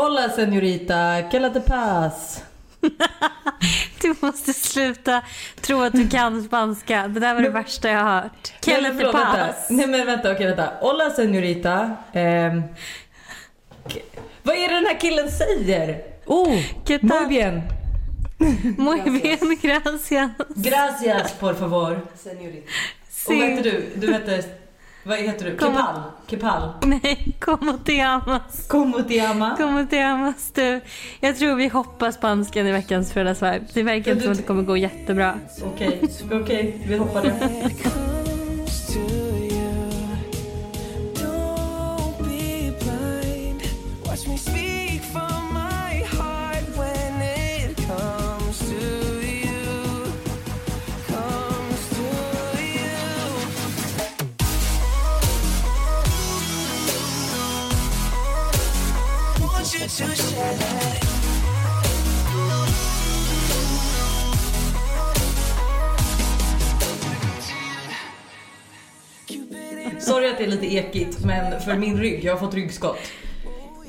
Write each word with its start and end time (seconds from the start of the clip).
Hola 0.00 0.28
señorita, 0.30 1.28
que 1.28 1.40
te 1.50 1.60
paz? 1.60 2.42
Du 4.02 4.14
måste 4.20 4.52
sluta 4.52 5.22
tro 5.60 5.82
att 5.82 5.92
du 5.92 6.08
kan 6.08 6.42
spanska. 6.42 7.08
Det 7.08 7.20
där 7.20 7.34
var 7.34 7.42
det 7.42 7.48
värsta 7.50 7.88
jag 7.90 7.98
har 8.04 8.20
hört. 8.20 8.52
Que 8.60 8.76
te 8.76 8.82
förlåt, 8.82 9.14
vänta. 9.14 9.36
paz. 9.46 9.66
Nej 9.70 9.86
men 9.86 10.06
vänta, 10.06 10.32
okej 10.32 10.46
vänta. 10.46 10.72
Hola 10.80 11.10
señorita. 11.10 11.96
Ehm, 12.12 12.62
k- 13.92 14.00
vad 14.42 14.56
är 14.56 14.68
det 14.68 14.74
den 14.74 14.86
här 14.86 15.00
killen 15.00 15.30
säger? 15.30 16.02
Oh, 16.26 16.58
¿Qué 16.86 16.98
muy 17.02 17.26
bien. 17.28 17.62
Muy 18.78 19.00
bien, 19.00 19.58
gracias. 19.62 20.30
Gracias 20.56 21.32
por 21.32 21.54
favor. 21.54 22.00
Señorita. 22.16 22.66
Och 23.26 23.34
vad 23.34 23.38
Sí. 23.38 23.42
heter 23.50 23.62
du? 23.70 23.90
Du 24.06 24.12
heter, 24.12 24.44
vad 25.04 25.18
heter 25.18 25.44
du? 25.50 25.56
Como- 25.56 25.72
Kepal? 25.76 26.02
Kepal? 26.26 26.72
Nej, 26.82 27.36
como 27.40 27.78
te 27.78 28.00
amas. 28.00 28.66
Como 28.68 29.04
te 29.04 29.20
ama? 29.20 29.56
Como 29.56 29.86
te 29.86 30.02
amas 30.02 30.52
du. 30.52 30.80
Jag 31.20 31.36
tror 31.38 31.54
vi 31.54 31.68
hoppar 31.68 32.10
spanskan 32.10 32.66
i 32.66 32.72
veckans 32.72 33.12
fredagsvibe. 33.12 33.60
Det 33.74 33.82
verkar 33.82 34.10
inte 34.12 34.22
som 34.22 34.32
att 34.32 34.38
det 34.38 34.44
kommer 34.44 34.62
gå 34.62 34.76
jättebra. 34.76 35.34
Okej, 35.64 36.02
okej, 36.32 36.84
vi 36.88 36.96
hoppar 36.96 37.22
det. 37.22 37.34
lite 70.60 70.74
ekigt 70.74 71.24
men 71.24 71.60
för 71.60 71.74
min 71.74 71.98
rygg, 71.98 72.24
jag 72.24 72.32
har 72.32 72.40
fått 72.40 72.54
ryggskott. 72.54 72.98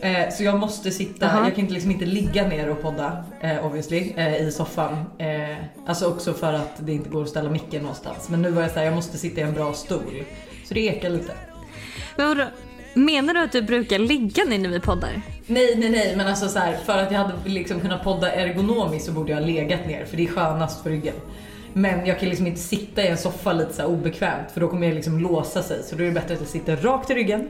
Eh, 0.02 0.30
så 0.32 0.44
jag 0.44 0.60
måste 0.60 0.92
sitta, 0.92 1.26
Jaha. 1.26 1.44
jag 1.44 1.56
kan 1.56 1.60
inte, 1.62 1.74
liksom 1.74 1.92
inte 1.92 2.06
ligga 2.06 2.48
ner 2.48 2.70
och 2.70 2.82
podda 2.82 3.24
eh, 3.42 3.66
obviously 3.66 4.14
eh, 4.18 4.48
i 4.48 4.52
soffan. 4.52 5.06
Eh, 5.18 5.58
alltså 5.86 6.08
också 6.08 6.34
för 6.34 6.54
att 6.54 6.86
det 6.86 6.92
inte 6.92 7.10
går 7.10 7.24
att 7.24 7.30
ställa 7.30 7.50
micken 7.50 7.82
någonstans. 7.82 8.30
Men 8.30 8.42
nu 8.42 8.52
var 8.52 8.62
jag 8.62 8.72
såhär, 8.72 8.86
jag 8.86 8.96
måste 8.96 9.18
sitta 9.18 9.42
i 9.42 9.44
en 9.44 9.54
bra 9.54 9.74
stol. 9.74 10.24
Så 10.66 10.74
det 10.74 10.80
ekar 10.80 11.10
lite. 11.10 11.34
Men 12.16 12.28
vadå? 12.28 12.44
Menar 12.94 13.34
du 13.34 13.40
att 13.40 13.52
du 13.52 13.62
brukar 13.62 14.00
ligga 14.00 14.44
ner 14.44 14.60
när 14.60 14.70
vi 14.70 14.80
poddar? 14.80 15.22
Nej 15.46 15.76
nej 15.78 15.90
nej 15.90 16.14
men 16.18 16.28
alltså 16.28 16.48
så 16.48 16.60
här, 16.60 16.78
för 16.86 16.98
att 16.98 17.12
jag 17.12 17.20
hade 17.20 17.34
liksom 17.46 17.80
kunnat 17.80 18.04
podda 18.04 18.32
ergonomiskt 18.32 19.06
så 19.06 19.12
borde 19.12 19.32
jag 19.32 19.40
ha 19.40 19.46
legat 19.46 19.88
ner 19.88 20.06
för 20.06 20.18
det 20.18 20.24
är 20.24 20.28
skönast 20.28 20.84
för 20.84 20.90
ryggen. 20.90 21.16
Men 21.74 22.06
jag 22.06 22.20
kan 22.20 22.30
liksom 22.30 22.48
inte 22.48 22.60
sitta 22.60 23.04
i 23.04 23.08
en 23.08 23.18
soffa 23.18 23.54
lite 23.54 23.74
så 23.74 23.86
obekvämt 23.86 24.52
för 24.52 24.62
då 24.62 24.68
kommer 24.68 24.88
jag 24.88 24.96
liksom 24.96 25.20
låsa 25.20 25.64
sig. 25.64 25.84
Så 25.84 25.96
då 25.96 26.04
är 26.04 26.08
det 26.08 26.14
bättre 26.14 26.34
att 26.34 26.40
jag 26.40 26.50
sitter 26.50 26.78
rakt 26.78 27.10
i 27.10 27.14
ryggen 27.14 27.48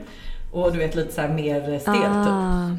och 0.52 0.72
du 0.72 0.78
vet 0.78 0.94
lite 0.94 1.14
så 1.14 1.20
här 1.20 1.28
mer 1.28 1.60
stelt 1.78 1.96
typ. 1.96 2.04
Ah. 2.06 2.70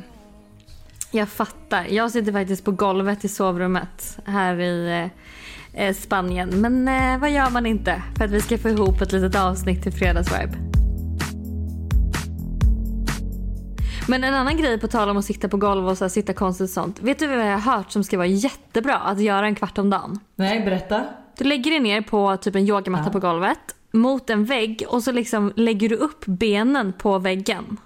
Jag 1.12 1.30
fattar. 1.30 1.86
Jag 1.90 2.12
sitter 2.12 2.32
faktiskt 2.32 2.66
på 2.66 2.72
golvet 2.72 3.26
i 3.26 3.28
sovrummet 3.28 4.20
här 4.26 4.60
i 4.60 5.10
eh, 5.74 5.94
Spanien. 5.94 6.50
Men 6.50 6.88
eh, 6.88 7.20
vad 7.20 7.32
gör 7.32 7.50
man 7.50 7.66
inte 7.66 8.04
för 8.18 8.26
att 8.26 8.32
vi 8.32 8.42
ska 8.42 8.58
få 8.58 8.70
ihop 8.70 9.02
ett 9.02 9.12
litet 9.12 9.36
avsnitt 9.36 9.84
till 9.84 9.94
fredagsvibe? 9.94 10.58
Men 14.08 14.24
en 14.24 14.34
annan 14.34 14.58
grej 14.58 14.80
på 14.80 14.88
tal 14.88 15.10
om 15.10 15.18
att 15.18 15.26
sitta 15.26 15.50
på 15.50 15.58
golv 15.58 15.88
och 15.88 15.98
så 15.98 16.04
här, 16.04 16.10
sitta 16.10 16.34
konstigt 16.34 16.64
och 16.64 16.70
sånt. 16.70 17.02
Vet 17.02 17.20
du 17.20 17.28
vad 17.28 17.38
jag 17.38 17.58
har 17.58 17.76
hört 17.78 17.92
som 17.92 18.04
ska 18.04 18.18
vara 18.18 18.28
jättebra 18.28 18.96
att 18.96 19.20
göra 19.20 19.46
en 19.46 19.56
kvart 19.56 19.78
om 19.78 19.90
dagen? 19.90 20.20
Nej 20.36 20.66
berätta. 20.66 21.04
Du 21.42 21.48
lägger 21.48 21.72
dig 21.72 21.80
ner 21.80 22.02
på 22.02 22.38
typ 22.38 22.56
en 22.56 22.68
yogamatta 22.68 23.04
Ja. 23.06 23.12
på 23.12 23.20
golvet 23.20 23.76
mot 23.92 24.30
en 24.30 24.46
vägg 24.46 24.84
och 24.88 25.04
så 25.04 25.12
liksom 25.12 25.54
lägger 25.56 25.90
du 25.90 25.96
upp 25.96 26.26
benen 26.26 26.94
på 26.94 27.20
väggen. 27.20 27.78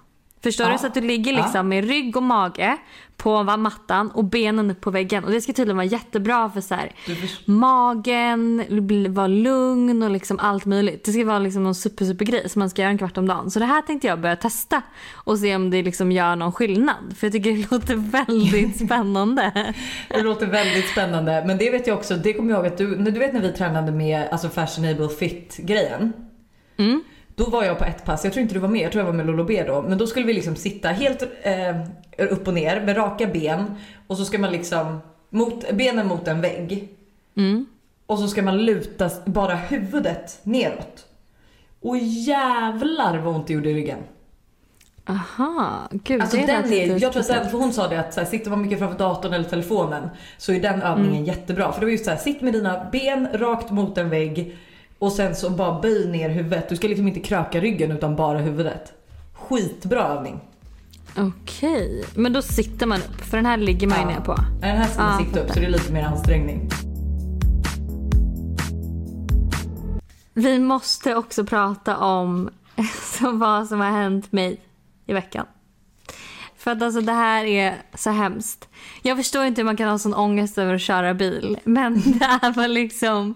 Förstår 0.46 0.66
Ja. 0.68 0.74
du? 0.74 0.78
Så 0.80 0.88
att 0.88 0.94
du 0.94 1.02
ligger 1.02 1.34
Ja. 1.34 1.42
liksom 1.44 1.70
med 1.70 1.86
rygg 1.88 2.18
och 2.18 2.24
mage 2.24 2.78
på 3.18 3.44
va- 3.44 3.58
mattan 3.58 4.12
och 4.12 4.24
benen 4.24 4.72
upp 4.72 4.82
på 4.82 4.92
väggen. 4.92 5.24
Och 5.24 5.32
det 5.32 5.42
ska 5.42 5.54
tydligen 5.54 5.76
vara 5.78 5.86
jättebra 5.86 6.50
för 6.50 6.62
så 6.62 6.76
här, 6.76 6.92
magen, 7.46 8.64
vara 9.14 9.28
lugn 9.28 10.04
och 10.04 10.10
liksom 10.10 10.40
allt 10.40 10.66
möjligt. 10.66 11.04
Det 11.06 11.12
ska 11.12 11.26
vara 11.26 11.40
liksom 11.40 11.64
någon 11.64 11.76
super, 11.76 12.06
super 12.06 12.26
grej 12.26 12.50
som 12.50 12.60
man 12.60 12.70
ska 12.70 12.82
göra 12.82 12.92
en 12.92 12.98
kvart 12.98 13.18
om 13.18 13.28
dagen. 13.28 13.52
Så 13.52 13.60
det 13.60 13.66
här 13.66 13.82
tänkte 13.82 14.08
jag 14.08 14.20
börja 14.22 14.36
testa 14.36 14.82
och 15.14 15.40
se 15.40 15.56
om 15.56 15.70
det 15.70 15.82
liksom 15.84 16.12
gör 16.12 16.36
någon 16.36 16.52
skillnad. 16.52 16.96
För 17.18 17.28
jag 17.28 17.32
tycker 17.32 17.52
det 17.52 17.72
låter 17.72 17.96
väldigt 17.96 18.76
spännande. 18.86 19.74
Det 20.10 20.22
låter 20.22 20.46
väldigt 20.48 20.88
spännande. 20.90 21.44
Men 21.48 21.58
det 21.58 21.70
vet 21.70 21.88
jag 21.88 21.98
också, 21.98 22.16
det 22.16 22.34
kommer 22.34 22.52
jag 22.52 22.58
ihåg 22.58 22.68
att 22.74 22.78
du, 22.78 22.96
du 22.96 23.12
vet 23.20 23.34
när 23.34 23.42
vi 23.42 23.52
tränade 23.52 23.92
med 23.92 24.28
alltså 24.32 24.50
fashionable 24.50 25.10
fit 25.10 25.58
grejen. 25.58 26.14
Mm. 26.78 27.04
Då 27.36 27.50
var 27.50 27.64
jag 27.64 27.78
på 27.80 27.86
ett 27.86 28.06
pass, 28.06 28.24
jag 28.24 28.34
tror 28.34 28.42
inte 28.42 28.54
du 28.54 28.60
var 28.60 28.70
med, 28.70 28.82
jag 28.82 28.92
tror 28.92 29.02
jag 29.02 29.12
var 29.12 29.18
med 29.18 29.26
Lolo 29.26 29.44
B 29.44 29.64
då. 29.68 29.82
Men 29.82 29.98
då 29.98 30.08
skulle 30.08 30.26
vi 30.26 30.34
liksom 30.34 30.56
sitta 30.56 30.88
helt 30.88 31.24
eh, 31.42 31.76
upp 32.30 32.48
och 32.48 32.54
ner 32.54 32.82
med 32.82 32.98
raka 32.98 33.28
ben. 33.28 33.76
Och 34.08 34.18
så 34.18 34.26
ska 34.26 34.40
man 34.40 34.52
liksom, 34.52 35.00
mot, 35.30 35.72
benen 35.72 36.08
mot 36.08 36.28
en 36.28 36.42
vägg. 36.42 36.90
Mm. 37.38 37.66
Och 38.06 38.20
så 38.20 38.28
ska 38.28 38.42
man 38.42 38.58
luta 38.66 39.10
bara 39.26 39.56
huvudet 39.56 40.40
neråt. 40.44 41.06
Och 41.82 41.98
jävlar 41.98 43.18
vad 43.18 43.36
ont 43.36 43.48
det 43.48 43.54
gjorde 43.54 43.70
i 43.70 43.74
ryggen. 43.74 44.00
Aha, 45.08 45.88
gud 45.92 46.22
Alltså 46.22 46.38
det 46.38 46.46
den 46.46 46.74
är, 46.74 47.02
jag 47.02 47.14
tror 47.14 47.22
att 47.22 47.28
den, 47.28 47.50
för 47.50 47.58
hon 47.58 47.74
sa 47.74 47.88
det 47.88 48.00
att 48.00 48.14
så 48.14 48.20
här, 48.20 48.28
sitter 48.28 48.50
man 48.50 48.62
mycket 48.62 48.80
framför 48.80 48.98
datorn 48.98 49.34
eller 49.34 49.50
telefonen 49.50 50.10
så 50.38 50.54
är 50.54 50.60
den 50.60 50.82
övningen 50.82 51.14
Mm. 51.14 51.26
jättebra. 51.26 51.72
För 51.72 51.80
det 51.80 51.86
var 51.86 51.92
just 51.92 52.06
så 52.06 52.12
här, 52.12 52.18
sitt 52.18 52.42
med 52.42 52.54
dina 52.54 52.88
ben 52.92 53.28
rakt 53.34 53.72
mot 53.72 53.98
en 53.98 54.10
vägg 54.10 54.58
och 55.00 55.12
sen 55.12 55.36
så 55.36 55.50
bara 55.50 55.82
böj 55.82 56.08
ner 56.08 56.30
huvudet. 56.30 56.70
Du 56.70 56.76
ska 56.76 56.88
liksom 56.88 57.08
inte 57.08 57.20
kröka 57.20 57.60
ryggen 57.62 57.92
utan 57.92 58.16
bara 58.16 58.40
huvudet. 58.40 58.94
Skitbra 59.34 60.00
övning. 60.08 60.40
Okej, 61.18 62.04
men 62.16 62.34
då 62.34 62.42
sitter 62.42 62.86
man 62.86 63.00
upp 63.00 63.22
för 63.22 63.38
den 63.38 63.46
här 63.46 63.58
ligger 63.58 63.88
man 63.88 63.98
ju 63.98 64.04
Ja. 64.04 64.10
ner 64.10 64.20
på. 64.26 64.36
Den 64.62 64.78
här 64.78 64.88
ska 64.88 65.02
man 65.04 65.20
Ja, 65.20 65.26
sitta 65.28 65.40
upp 65.40 65.52
så 65.52 65.60
det 65.60 65.66
är 65.66 65.70
lite 65.70 65.94
mer 65.94 66.04
ansträngning. 66.04 66.70
Vi 70.34 70.60
måste 70.60 71.16
också 71.16 71.46
prata 71.46 71.98
om 71.98 72.50
vad 73.22 73.68
som 73.68 73.80
har 73.80 73.90
hänt 73.92 74.32
mig 74.32 74.58
i 75.06 75.14
veckan. 75.14 75.46
För 76.58 76.72
att 76.72 76.82
alltså 76.82 77.02
det 77.02 77.12
här 77.12 77.46
är 77.46 77.76
så 77.94 78.10
hemskt. 78.10 78.70
Jag 79.02 79.18
förstår 79.18 79.46
inte 79.46 79.62
hur 79.62 79.66
man 79.66 79.78
kan 79.78 79.90
ha 79.90 80.00
sån 80.00 80.14
ångest 80.14 80.58
över 80.58 80.74
att 80.74 80.82
köra 80.82 81.14
bil. 81.14 81.60
Men 81.64 81.94
det 82.20 82.26
här 82.26 82.54
var 82.54 82.68
liksom... 82.68 83.36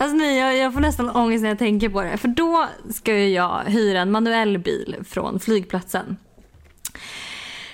Alltså 0.00 0.16
nej, 0.16 0.38
jag, 0.38 0.56
jag 0.56 0.72
får 0.72 0.80
nästan 0.80 1.10
ångest 1.10 1.42
när 1.42 1.48
jag 1.48 1.58
tänker 1.58 1.88
på 1.88 2.02
det. 2.02 2.16
För 2.16 2.28
då 2.28 2.68
ska 2.90 3.16
ju 3.16 3.28
jag 3.28 3.64
hyra 3.64 4.00
en 4.00 4.10
manuell 4.10 4.58
bil 4.58 4.96
från 5.08 5.40
flygplatsen. 5.40 6.16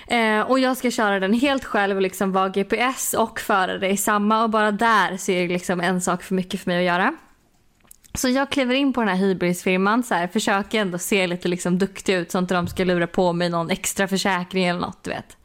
Eh, 0.07 0.39
och 0.39 0.59
jag 0.59 0.77
ska 0.77 0.91
köra 0.91 1.19
den 1.19 1.33
helt 1.33 1.65
själv 1.65 1.95
och 1.95 2.01
liksom 2.01 2.31
vara 2.31 2.49
GPS 2.49 3.13
och 3.13 3.39
förare 3.39 3.89
i 3.89 3.97
samma. 3.97 4.43
Och 4.43 4.49
bara 4.49 4.71
där 4.71 5.17
så 5.17 5.31
är 5.31 5.47
det 5.47 5.53
liksom 5.53 5.81
en 5.81 6.01
sak 6.01 6.23
för 6.23 6.35
mycket 6.35 6.61
för 6.61 6.71
mig 6.71 6.77
att 6.77 6.93
göra. 6.93 7.13
Så 8.13 8.29
jag 8.29 8.49
kliver 8.49 8.75
in 8.75 8.93
på 8.93 9.01
den 9.01 9.09
här 9.09 9.17
hybrisfirman, 9.17 10.03
så 10.03 10.13
här, 10.13 10.27
försöker 10.27 10.81
ändå 10.81 10.97
se 10.97 11.27
lite 11.27 11.47
liksom 11.47 11.77
duktig 11.77 12.15
ut 12.15 12.31
så 12.31 12.37
att 12.37 12.41
inte 12.41 12.53
de 12.53 12.67
ska 12.67 12.83
lura 12.83 13.07
på 13.07 13.33
mig 13.33 13.49
någon 13.49 13.69
extra 13.69 14.07
försäkring 14.07 14.65
eller 14.65 14.79
något, 14.79 15.03
du 15.03 15.09
vet. 15.09 15.37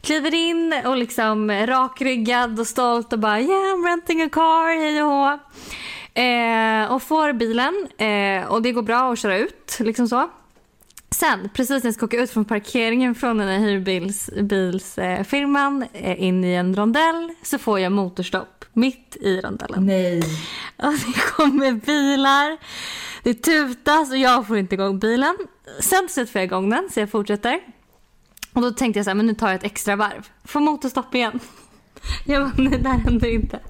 Kliver 0.00 0.34
in 0.34 0.74
och 0.84 0.96
liksom 0.96 1.50
rakryggad 1.50 2.60
och 2.60 2.66
stolt 2.66 3.12
och 3.12 3.18
bara 3.18 3.40
yeah 3.40 3.74
I'm 3.74 3.86
renting 3.86 4.22
a 4.22 4.28
car, 4.32 4.80
hej 4.80 5.02
och 5.02 5.10
hå. 5.10 5.38
Eh, 6.18 6.92
och 6.92 7.02
får 7.02 7.32
bilen 7.32 7.88
eh, 7.98 8.44
och 8.46 8.62
det 8.62 8.72
går 8.72 8.82
bra 8.82 9.12
att 9.12 9.18
köra 9.18 9.38
ut, 9.38 9.76
liksom 9.80 10.08
så. 10.08 10.30
Sen, 11.10 11.48
precis 11.54 11.84
när 11.84 11.88
jag 11.88 11.94
ska 11.94 12.06
åka 12.06 12.20
ut 12.20 12.30
från 12.30 12.44
parkeringen 12.44 13.14
från 13.14 13.38
den 13.38 13.48
här 13.48 13.58
hyrbilsfirman 13.58 15.84
eh, 15.92 16.22
in 16.22 16.44
i 16.44 16.54
en 16.54 16.76
rondell 16.76 17.30
så 17.42 17.58
får 17.58 17.80
jag 17.80 17.92
motorstopp 17.92 18.64
mitt 18.72 19.16
i 19.20 19.40
rondellen. 19.40 19.86
Nej. 19.86 20.22
Och 20.76 20.92
det 20.92 21.20
kommer 21.36 21.72
bilar, 21.72 22.58
det 23.22 23.34
tutas 23.34 24.10
och 24.10 24.16
jag 24.16 24.46
får 24.46 24.58
inte 24.58 24.74
igång 24.74 24.98
bilen. 24.98 25.36
Sen 25.80 26.06
till 26.06 26.14
slut 26.14 26.30
får 26.30 26.38
jag 26.38 26.46
igång 26.46 26.70
den 26.70 26.88
så 26.90 27.00
jag 27.00 27.10
fortsätter. 27.10 27.60
Och 28.52 28.62
då 28.62 28.70
tänkte 28.70 28.98
jag 28.98 29.04
så 29.04 29.10
här, 29.10 29.14
men 29.14 29.26
nu 29.26 29.34
tar 29.34 29.46
jag 29.46 29.56
ett 29.56 29.64
extra 29.64 29.96
varv. 29.96 30.28
Får 30.44 30.60
motorstopp 30.60 31.14
igen. 31.14 31.40
Jag 32.24 32.42
bara, 32.42 32.52
nej 32.56 32.78
det 32.78 32.88
här 32.88 32.98
händer 32.98 33.28
inte. 33.34 33.60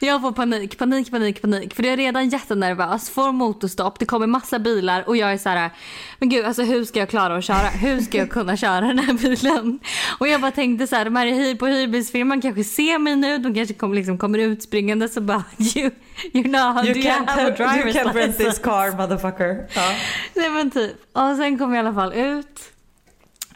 Jag 0.00 0.20
får 0.20 0.32
panik, 0.32 0.78
panik, 0.78 1.10
panik, 1.10 1.42
panik. 1.42 1.74
För 1.74 1.82
jag 1.82 1.92
är 1.92 1.96
redan 1.96 2.28
jättenervös, 2.28 3.10
får 3.10 3.32
motorstopp, 3.32 3.98
det 3.98 4.06
kommer 4.06 4.26
massa 4.26 4.58
bilar 4.58 5.08
och 5.08 5.16
jag 5.16 5.32
är 5.32 5.38
så 5.38 5.48
här, 5.48 5.70
men 6.18 6.28
gud 6.28 6.44
alltså 6.44 6.62
hur 6.62 6.84
ska 6.84 6.98
jag 6.98 7.08
klara 7.08 7.36
att 7.36 7.44
köra? 7.44 7.68
Hur 7.68 8.00
ska 8.00 8.18
jag 8.18 8.30
kunna 8.30 8.56
köra 8.56 8.80
den 8.80 8.98
här 8.98 9.12
bilen? 9.12 9.78
Och 10.18 10.28
jag 10.28 10.40
bara 10.40 10.50
tänkte 10.50 10.86
så 10.86 10.96
här, 10.96 11.04
de 11.04 11.16
här 11.16 11.54
på 11.54 11.66
hyrbilsfirman 11.66 12.40
kanske 12.40 12.64
ser 12.64 12.98
mig 12.98 13.16
nu, 13.16 13.38
de 13.38 13.54
kanske 13.54 13.74
kommer, 13.74 13.96
liksom, 13.96 14.18
kommer 14.18 14.38
ut 14.38 14.62
springande 14.62 15.08
så 15.08 15.20
bara, 15.20 15.44
you, 15.76 15.90
you 16.32 16.44
know 16.44 16.72
how 16.72 16.84
You 16.84 16.94
do 16.94 17.00
you 17.00 17.10
have 17.10 17.42
a 17.42 17.54
driver's 17.58 17.86
you 17.86 18.04
can't 18.04 18.14
rent 18.14 18.36
this 18.36 18.46
license?" 18.46 18.62
car 18.62 18.96
motherfucker. 18.96 19.66
Ja. 19.74 19.94
Nej 20.34 20.50
men 20.50 20.70
typ. 20.70 20.96
Och 21.12 21.36
sen 21.36 21.58
kom 21.58 21.74
jag 21.74 21.84
i 21.84 21.86
alla 21.86 21.94
fall 21.94 22.12
ut. 22.12 22.77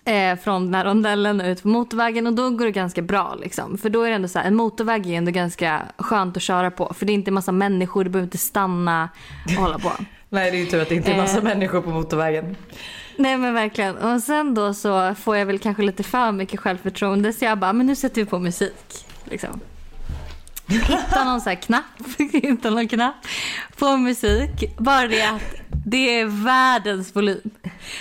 Eh, 0.04 0.36
från 0.38 0.64
den 0.64 0.74
här 0.74 0.84
rondellen 0.84 1.40
ut 1.40 1.62
på 1.62 1.68
motorvägen 1.68 2.26
och 2.26 2.32
då 2.32 2.50
går 2.50 2.64
det 2.64 2.70
ganska 2.72 3.02
bra 3.02 3.34
liksom. 3.40 3.78
För 3.78 3.90
då 3.90 4.02
är 4.02 4.08
det 4.08 4.14
ändå 4.14 4.28
så 4.28 4.38
här, 4.38 4.46
en 4.46 4.54
motorväg 4.54 5.06
är 5.06 5.18
ändå 5.18 5.30
ganska 5.30 5.82
skönt 5.98 6.36
att 6.36 6.42
köra 6.42 6.70
på. 6.70 6.94
För 6.94 7.06
det 7.06 7.12
är 7.12 7.14
inte 7.14 7.30
massa 7.30 7.52
människor, 7.52 8.04
du 8.04 8.10
behöver 8.10 8.26
inte 8.26 8.38
stanna 8.38 9.08
och 9.44 9.62
hålla 9.62 9.78
på. 9.78 9.92
Nej 10.28 10.50
det 10.50 10.56
är 10.56 10.60
ju 10.60 10.66
tur 10.66 10.82
att 10.82 10.88
det 10.88 10.94
inte 10.94 11.12
är 11.12 11.16
massa 11.16 11.38
Eh. 11.38 11.44
människor 11.44 11.80
på 11.80 11.90
motorvägen. 11.90 12.56
Nej 13.16 13.36
men 13.36 13.54
verkligen. 13.54 13.96
Och 13.96 14.22
sen 14.22 14.54
då 14.54 14.74
så 14.74 15.14
får 15.14 15.36
jag 15.36 15.46
väl 15.46 15.58
kanske 15.58 15.82
lite 15.82 16.02
för 16.02 16.32
mycket 16.32 16.60
självförtroende 16.60 17.32
så 17.32 17.44
jag 17.44 17.58
bara, 17.58 17.72
men 17.72 17.86
nu 17.86 17.96
sätter 17.96 18.20
vi 18.20 18.26
på 18.26 18.38
musik. 18.38 19.06
Liksom. 19.24 19.60
Hitta 20.66 21.24
någon 21.24 21.40
så 21.40 21.48
här 21.48 21.56
knapp, 21.56 21.84
hitta 22.32 22.70
någon 22.70 22.88
knapp 22.88 23.14
på 23.78 23.96
musik. 23.96 24.78
Bara 24.78 25.06
det 25.06 25.22
att 25.22 25.54
det 25.86 26.20
är 26.20 26.44
världens 26.44 27.16
volym. 27.16 27.50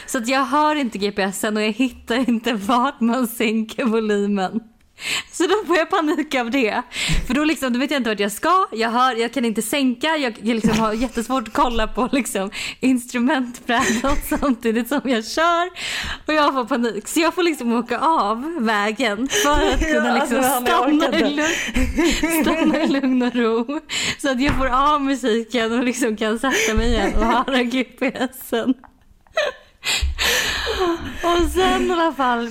Så 0.05 0.17
att 0.17 0.27
jag 0.27 0.45
hör 0.45 0.75
inte 0.75 0.97
GPSen 0.97 1.57
och 1.57 1.63
jag 1.63 1.71
hittar 1.71 2.29
inte 2.29 2.53
vart 2.53 2.99
man 2.99 3.27
sänker 3.27 3.85
volymen. 3.85 4.61
Så 5.31 5.47
då 5.47 5.55
får 5.67 5.77
jag 5.77 5.89
panik 5.89 6.35
av 6.35 6.51
det. 6.51 6.81
För 7.27 7.33
då, 7.33 7.43
liksom, 7.43 7.73
då 7.73 7.79
vet 7.79 7.91
jag 7.91 7.99
inte 7.99 8.09
vart 8.09 8.19
jag 8.19 8.31
ska. 8.31 8.67
Jag, 8.71 8.89
hör, 8.89 9.15
jag 9.15 9.33
kan 9.33 9.45
inte 9.45 9.61
sänka. 9.61 10.07
Jag, 10.17 10.37
jag 10.41 10.55
liksom 10.55 10.79
har 10.79 10.93
jättesvårt 10.93 11.47
att 11.47 11.53
kolla 11.53 11.87
på 11.87 12.09
liksom, 12.11 12.51
instrumentbrädan 12.79 14.15
samtidigt 14.39 14.87
som 14.87 15.01
jag 15.03 15.25
kör. 15.25 15.69
Och 16.27 16.33
jag 16.33 16.53
får 16.53 16.65
panik. 16.65 17.07
Så 17.07 17.19
jag 17.19 17.33
får 17.33 17.43
liksom 17.43 17.73
åka 17.73 17.99
av 17.99 18.57
vägen 18.59 19.27
för 19.27 19.73
att 19.73 19.87
kunna 19.91 20.07
Ja, 20.11 20.13
liksom 20.13 20.37
alltså, 20.37 20.61
stanna, 20.61 21.19
i 21.19 21.35
lugn, 21.35 21.45
stanna 22.41 22.83
i 22.83 22.87
lugn 22.87 23.21
och 23.21 23.35
ro. 23.35 23.79
Så 24.17 24.31
att 24.31 24.41
jag 24.41 24.57
får 24.57 24.67
av 24.67 25.01
musiken 25.01 25.79
och 25.79 25.83
liksom 25.83 26.17
kan 26.17 26.39
sätta 26.39 26.73
mig 26.73 26.87
igen 26.87 27.13
och 27.15 27.25
höra 27.25 27.63
GPSen. 27.63 28.73
Och 31.23 31.51
sen 31.51 31.87
i 31.87 31.91
alla 31.91 32.13
fall 32.13 32.49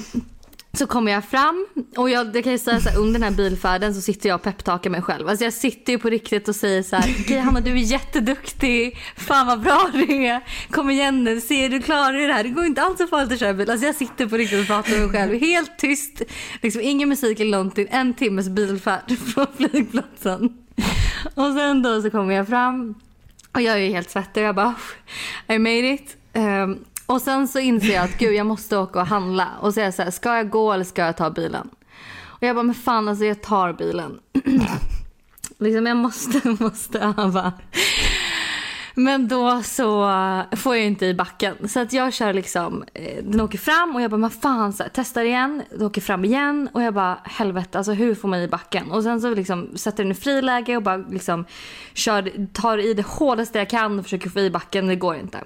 så 0.72 0.86
kommer 0.86 1.12
jag 1.12 1.24
fram 1.24 1.66
och 1.96 2.10
jag, 2.10 2.32
det 2.32 2.42
kan 2.42 2.52
ju 2.52 2.58
säga 2.58 2.80
så 2.80 2.88
här, 2.88 2.98
under 2.98 3.20
den 3.20 3.22
här 3.22 3.36
bilfärden 3.36 3.94
så 3.94 4.00
sitter 4.00 4.28
jag 4.28 4.36
och 4.36 4.42
pepptakar 4.42 4.90
mig 4.90 5.02
själv. 5.02 5.28
Alltså 5.28 5.44
jag 5.44 5.52
sitter 5.52 5.92
ju 5.92 5.98
på 5.98 6.08
riktigt 6.08 6.48
och 6.48 6.56
säger 6.56 6.82
så 6.82 6.96
här, 6.96 7.16
okej 7.20 7.38
Hanna 7.38 7.60
du 7.60 7.70
är 7.70 7.76
jätteduktig, 7.76 8.98
fan 9.16 9.46
vad 9.46 9.60
bra 9.60 9.90
du 9.92 10.26
är, 10.26 10.40
kom 10.70 10.90
igen 10.90 11.24
nu, 11.24 11.40
se 11.40 11.68
du 11.68 11.82
klarar 11.82 12.26
det 12.26 12.32
här, 12.32 12.42
det 12.42 12.48
går 12.48 12.64
inte 12.64 12.82
alls 12.82 12.98
så 12.98 13.06
farligt 13.06 13.32
att 13.32 13.38
köra 13.38 13.54
bil. 13.54 13.70
Alltså 13.70 13.86
jag 13.86 13.94
sitter 13.94 14.26
på 14.26 14.36
riktigt 14.36 14.60
och 14.60 14.66
pratar 14.66 14.90
med 14.90 15.00
mig 15.00 15.10
själv, 15.10 15.40
helt 15.40 15.78
tyst, 15.78 16.22
liksom 16.62 16.82
ingen 16.82 17.08
musik 17.08 17.40
eller 17.40 17.50
någonting, 17.50 17.86
en 17.90 18.14
timmes 18.14 18.48
bilfärd 18.48 19.18
från 19.34 19.46
flygplatsen. 19.56 20.52
Och 21.34 21.52
sen 21.54 21.82
då 21.82 22.02
så 22.02 22.10
kommer 22.10 22.34
jag 22.34 22.48
fram 22.48 22.94
och 23.52 23.60
jag 23.62 23.74
är 23.74 23.78
ju 23.78 23.92
helt 23.92 24.10
svettig 24.10 24.42
och 24.42 24.48
jag 24.48 24.54
bara, 24.54 24.74
I 25.48 25.58
made 25.58 25.92
it. 25.92 26.16
Ehm, 26.32 26.84
och 27.10 27.22
sen 27.22 27.48
så 27.48 27.58
inser 27.58 27.94
jag 27.94 28.04
att 28.04 28.18
gud 28.18 28.34
jag 28.34 28.46
måste 28.46 28.76
åka 28.76 29.00
och 29.00 29.06
handla. 29.06 29.48
Och 29.60 29.74
så 29.74 29.80
är 29.80 29.84
jag 29.84 29.94
så 29.94 30.02
här, 30.02 30.10
ska 30.10 30.36
jag 30.36 30.50
gå 30.50 30.72
eller 30.72 30.84
ska 30.84 31.02
jag 31.02 31.16
ta 31.16 31.30
bilen? 31.30 31.70
Och 32.22 32.42
jag 32.42 32.56
bara, 32.56 32.62
men 32.62 32.74
fan 32.74 33.08
alltså 33.08 33.24
jag 33.24 33.42
tar 33.42 33.72
bilen. 33.72 34.18
liksom 35.58 35.86
jag 35.86 35.96
måste, 35.96 36.48
måste 36.64 36.98
öva. 36.98 37.52
Men 38.94 39.28
då 39.28 39.62
så 39.62 40.10
får 40.56 40.76
jag 40.76 40.86
inte 40.86 41.06
i 41.06 41.14
backen. 41.14 41.68
Så 41.68 41.80
att 41.80 41.92
jag 41.92 42.12
kör 42.12 42.32
liksom, 42.32 42.84
eh, 42.94 43.24
den 43.24 43.40
åker 43.40 43.58
fram 43.58 43.94
och 43.94 44.02
jag 44.02 44.10
bara, 44.10 44.16
men 44.16 44.30
fan, 44.30 44.72
så 44.72 44.82
här, 44.82 44.90
testar 44.94 45.22
igen. 45.22 45.62
Den 45.70 45.86
åker 45.86 46.00
fram 46.00 46.24
igen 46.24 46.68
och 46.72 46.82
jag 46.82 46.94
bara, 46.94 47.18
helvete, 47.24 47.78
alltså 47.78 47.92
hur 47.92 48.14
får 48.14 48.28
man 48.28 48.40
i 48.40 48.48
backen? 48.48 48.90
Och 48.90 49.02
sen 49.02 49.20
så 49.20 49.34
liksom 49.34 49.68
sätter 49.74 50.04
den 50.04 50.12
i 50.12 50.14
friläge 50.14 50.76
och 50.76 50.82
bara 50.82 50.96
liksom 50.96 51.44
kör, 51.94 52.46
tar 52.52 52.78
i 52.78 52.94
det 52.94 53.06
hårdaste 53.06 53.58
jag 53.58 53.70
kan 53.70 53.98
och 53.98 54.04
försöker 54.04 54.30
få 54.30 54.40
i 54.40 54.50
backen, 54.50 54.86
det 54.86 54.96
går 54.96 55.16
inte. 55.16 55.40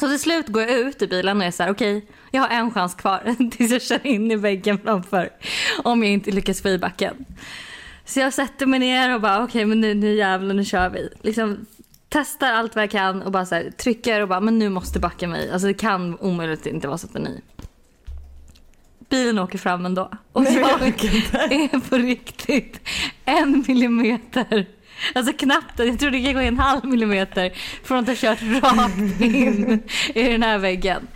Så 0.00 0.08
till 0.08 0.18
slut 0.18 0.48
går 0.48 0.62
jag 0.62 0.78
ut 0.78 1.02
ur 1.02 1.06
bilen 1.06 1.36
och 1.36 1.44
är 1.44 1.50
så 1.50 1.62
här, 1.62 1.70
okej, 1.70 2.06
jag 2.30 2.42
har 2.42 2.48
en 2.48 2.70
chans 2.70 2.94
kvar 2.94 3.50
tills 3.50 3.72
jag 3.72 3.82
kör 3.82 4.06
in 4.06 4.30
i 4.30 4.36
väggen 4.36 4.78
framför. 4.78 5.30
Om 5.84 6.02
jag 6.02 6.12
inte 6.12 6.30
lyckas 6.30 6.62
få 6.62 6.68
i 6.68 6.78
backen. 6.78 7.24
Så 8.04 8.20
jag 8.20 8.34
sätter 8.34 8.66
mig 8.66 8.78
ner 8.78 9.14
och 9.14 9.20
bara, 9.20 9.44
okej 9.44 9.64
men 9.64 9.80
nu, 9.80 9.94
nu 9.94 10.14
jävlar, 10.14 10.54
nu 10.54 10.64
kör 10.64 10.88
vi. 10.88 11.08
Liksom 11.22 11.66
testar 12.08 12.52
allt 12.52 12.74
vad 12.74 12.82
jag 12.82 12.90
kan 12.90 13.22
och 13.22 13.32
bara 13.32 13.46
så 13.46 13.54
här, 13.54 13.70
trycker 13.70 14.20
och 14.20 14.28
bara, 14.28 14.40
men 14.40 14.58
nu 14.58 14.68
måste 14.68 14.98
backen 14.98 15.30
mig. 15.30 15.50
Alltså 15.50 15.68
det 15.68 15.74
kan 15.74 16.18
omöjligt 16.18 16.66
inte 16.66 16.88
vara 16.88 16.98
så 16.98 17.06
att 17.06 17.12
den 17.12 17.26
är 17.26 17.30
i. 17.30 17.40
Bilen 19.08 19.38
åker 19.38 19.58
fram 19.58 19.86
ändå. 19.86 20.10
Och 20.32 20.42
Nej, 20.42 20.54
jag 20.58 20.82
är 20.82 21.88
på 21.88 21.96
riktigt 21.96 22.80
en 23.24 23.64
millimeter 23.68 24.66
Alltså 25.14 25.32
knappt, 25.32 25.78
jag 25.78 25.98
tror 25.98 26.10
det 26.10 26.22
kan 26.22 26.34
gå 26.34 26.40
en 26.40 26.58
halv 26.58 26.84
millimeter 26.84 27.52
från 27.84 27.98
att 27.98 28.06
ha 28.06 28.14
kört 28.14 28.38
rakt 28.62 29.20
in 29.20 29.82
i 30.14 30.22
den 30.22 30.42
här 30.42 30.58
väggen. 30.58 31.08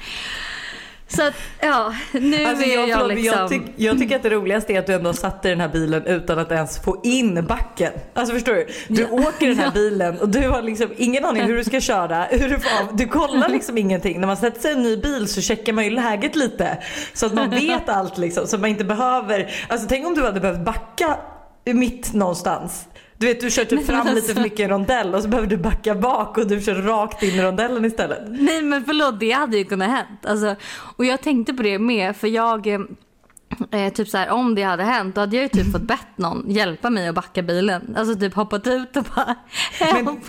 Så 1.09 1.23
att, 1.27 1.35
ja, 1.61 1.95
nu 2.13 2.45
Alltså, 2.45 2.65
är 2.65 2.75
jag, 2.75 2.89
jag, 2.89 3.09
liksom... 3.09 3.39
jag, 3.39 3.49
tyck, 3.49 3.63
jag 3.77 3.99
tycker 3.99 4.17
att 4.17 4.23
det 4.23 4.31
roligaste 4.31 4.73
är 4.73 4.79
att 4.79 4.87
du 4.87 4.93
ändå 4.95 5.13
satt 5.13 5.45
i 5.45 5.49
den 5.49 5.61
här 5.61 5.69
bilen 5.69 6.05
utan 6.07 6.39
att 6.39 6.53
ens 6.53 6.83
få 6.83 7.01
in 7.05 7.47
backen. 7.47 7.93
Alltså 8.15 8.35
förstår 8.35 8.55
du? 8.55 8.67
Du 8.89 9.03
Ja. 9.03 9.09
åker 9.11 9.49
den 9.49 9.59
här 9.59 9.71
bilen 9.71 10.19
och 10.19 10.29
du 10.29 10.49
har 10.49 10.63
liksom 10.63 10.89
ingen 10.97 11.25
aning 11.25 11.43
hur 11.43 11.57
du 11.57 11.65
ska 11.65 11.81
köra, 11.81 12.25
hur 12.31 12.49
du 12.49 12.61
får. 12.61 12.97
Du 12.97 13.07
kollar 13.09 13.49
liksom 13.49 13.79
ingenting. 13.79 14.21
När 14.21 14.27
man 14.27 14.37
sätter 14.37 14.61
sig 14.61 14.71
i 14.71 14.75
en 14.75 14.83
ny 14.83 14.97
bil 14.97 15.29
så 15.29 15.41
checkar 15.41 15.73
man 15.73 15.85
ju 15.85 15.91
läget 15.91 16.37
lite. 16.37 16.79
Så 17.15 17.27
att 17.27 17.35
man 17.35 17.51
vet 17.67 17.89
allt 17.89 18.19
liksom. 18.19 18.47
Så 18.47 18.59
man 18.59 18.71
inte 18.71 18.85
behöver, 18.85 19.51
alltså 19.69 19.87
tänk 19.89 20.07
om 20.07 20.15
du 20.15 20.23
hade 20.23 20.41
behövt 20.41 20.65
backa 20.65 21.17
mitt 21.65 22.13
någonstans. 22.13 22.87
Du 23.23 23.29
vet 23.29 23.41
du 23.41 23.51
kör 23.51 23.65
typ 23.65 23.87
fram 23.87 24.07
lite 24.07 24.11
alltså- 24.11 24.35
för 24.35 24.43
mycket 24.43 24.61
i 24.61 24.63
en 24.63 24.69
rondell 24.69 25.15
och 25.15 25.23
så 25.23 25.29
behöver 25.29 25.49
du 25.49 25.57
backa 25.57 25.95
bak 25.95 26.39
och 26.39 26.47
du 26.47 26.61
kör 26.61 26.75
rakt 26.75 27.23
in 27.23 27.35
i 27.35 27.43
rondellen 27.43 27.85
istället. 27.85 28.19
Nej 28.29 28.63
men 28.63 28.85
förlåt, 28.85 29.21
det 29.21 29.31
hade 29.31 29.57
ju 29.57 29.65
kunnat 29.65 29.91
hänt. 29.91 30.27
Alltså, 30.27 30.57
och 30.97 31.05
jag 31.05 31.21
tänkte 31.21 31.55
på 31.55 31.63
det 31.63 31.79
med 31.79 32.17
för 32.17 32.29
jag 32.29 32.67
eh, 32.67 33.93
typ 33.95 34.09
så 34.09 34.19
här, 34.19 34.31
om 34.31 34.55
det 34.55 34.63
hade 34.63 34.83
hänt 34.83 35.15
då 35.15 35.21
hade 35.21 35.37
jag 35.37 35.43
ju 35.43 35.49
typ 35.49 35.73
fått 35.73 35.83
bett 35.83 36.19
någon 36.19 36.51
hjälpa 36.51 36.91
mig 36.91 37.09
att 37.09 37.15
backa 37.15 37.43
bilen. 37.43 37.95
Alltså 37.99 38.15
typ 38.15 38.35
hoppat 38.35 38.67
ut 38.67 38.97
och 38.97 39.05
bara 39.17 39.35
Men-. 39.81 40.21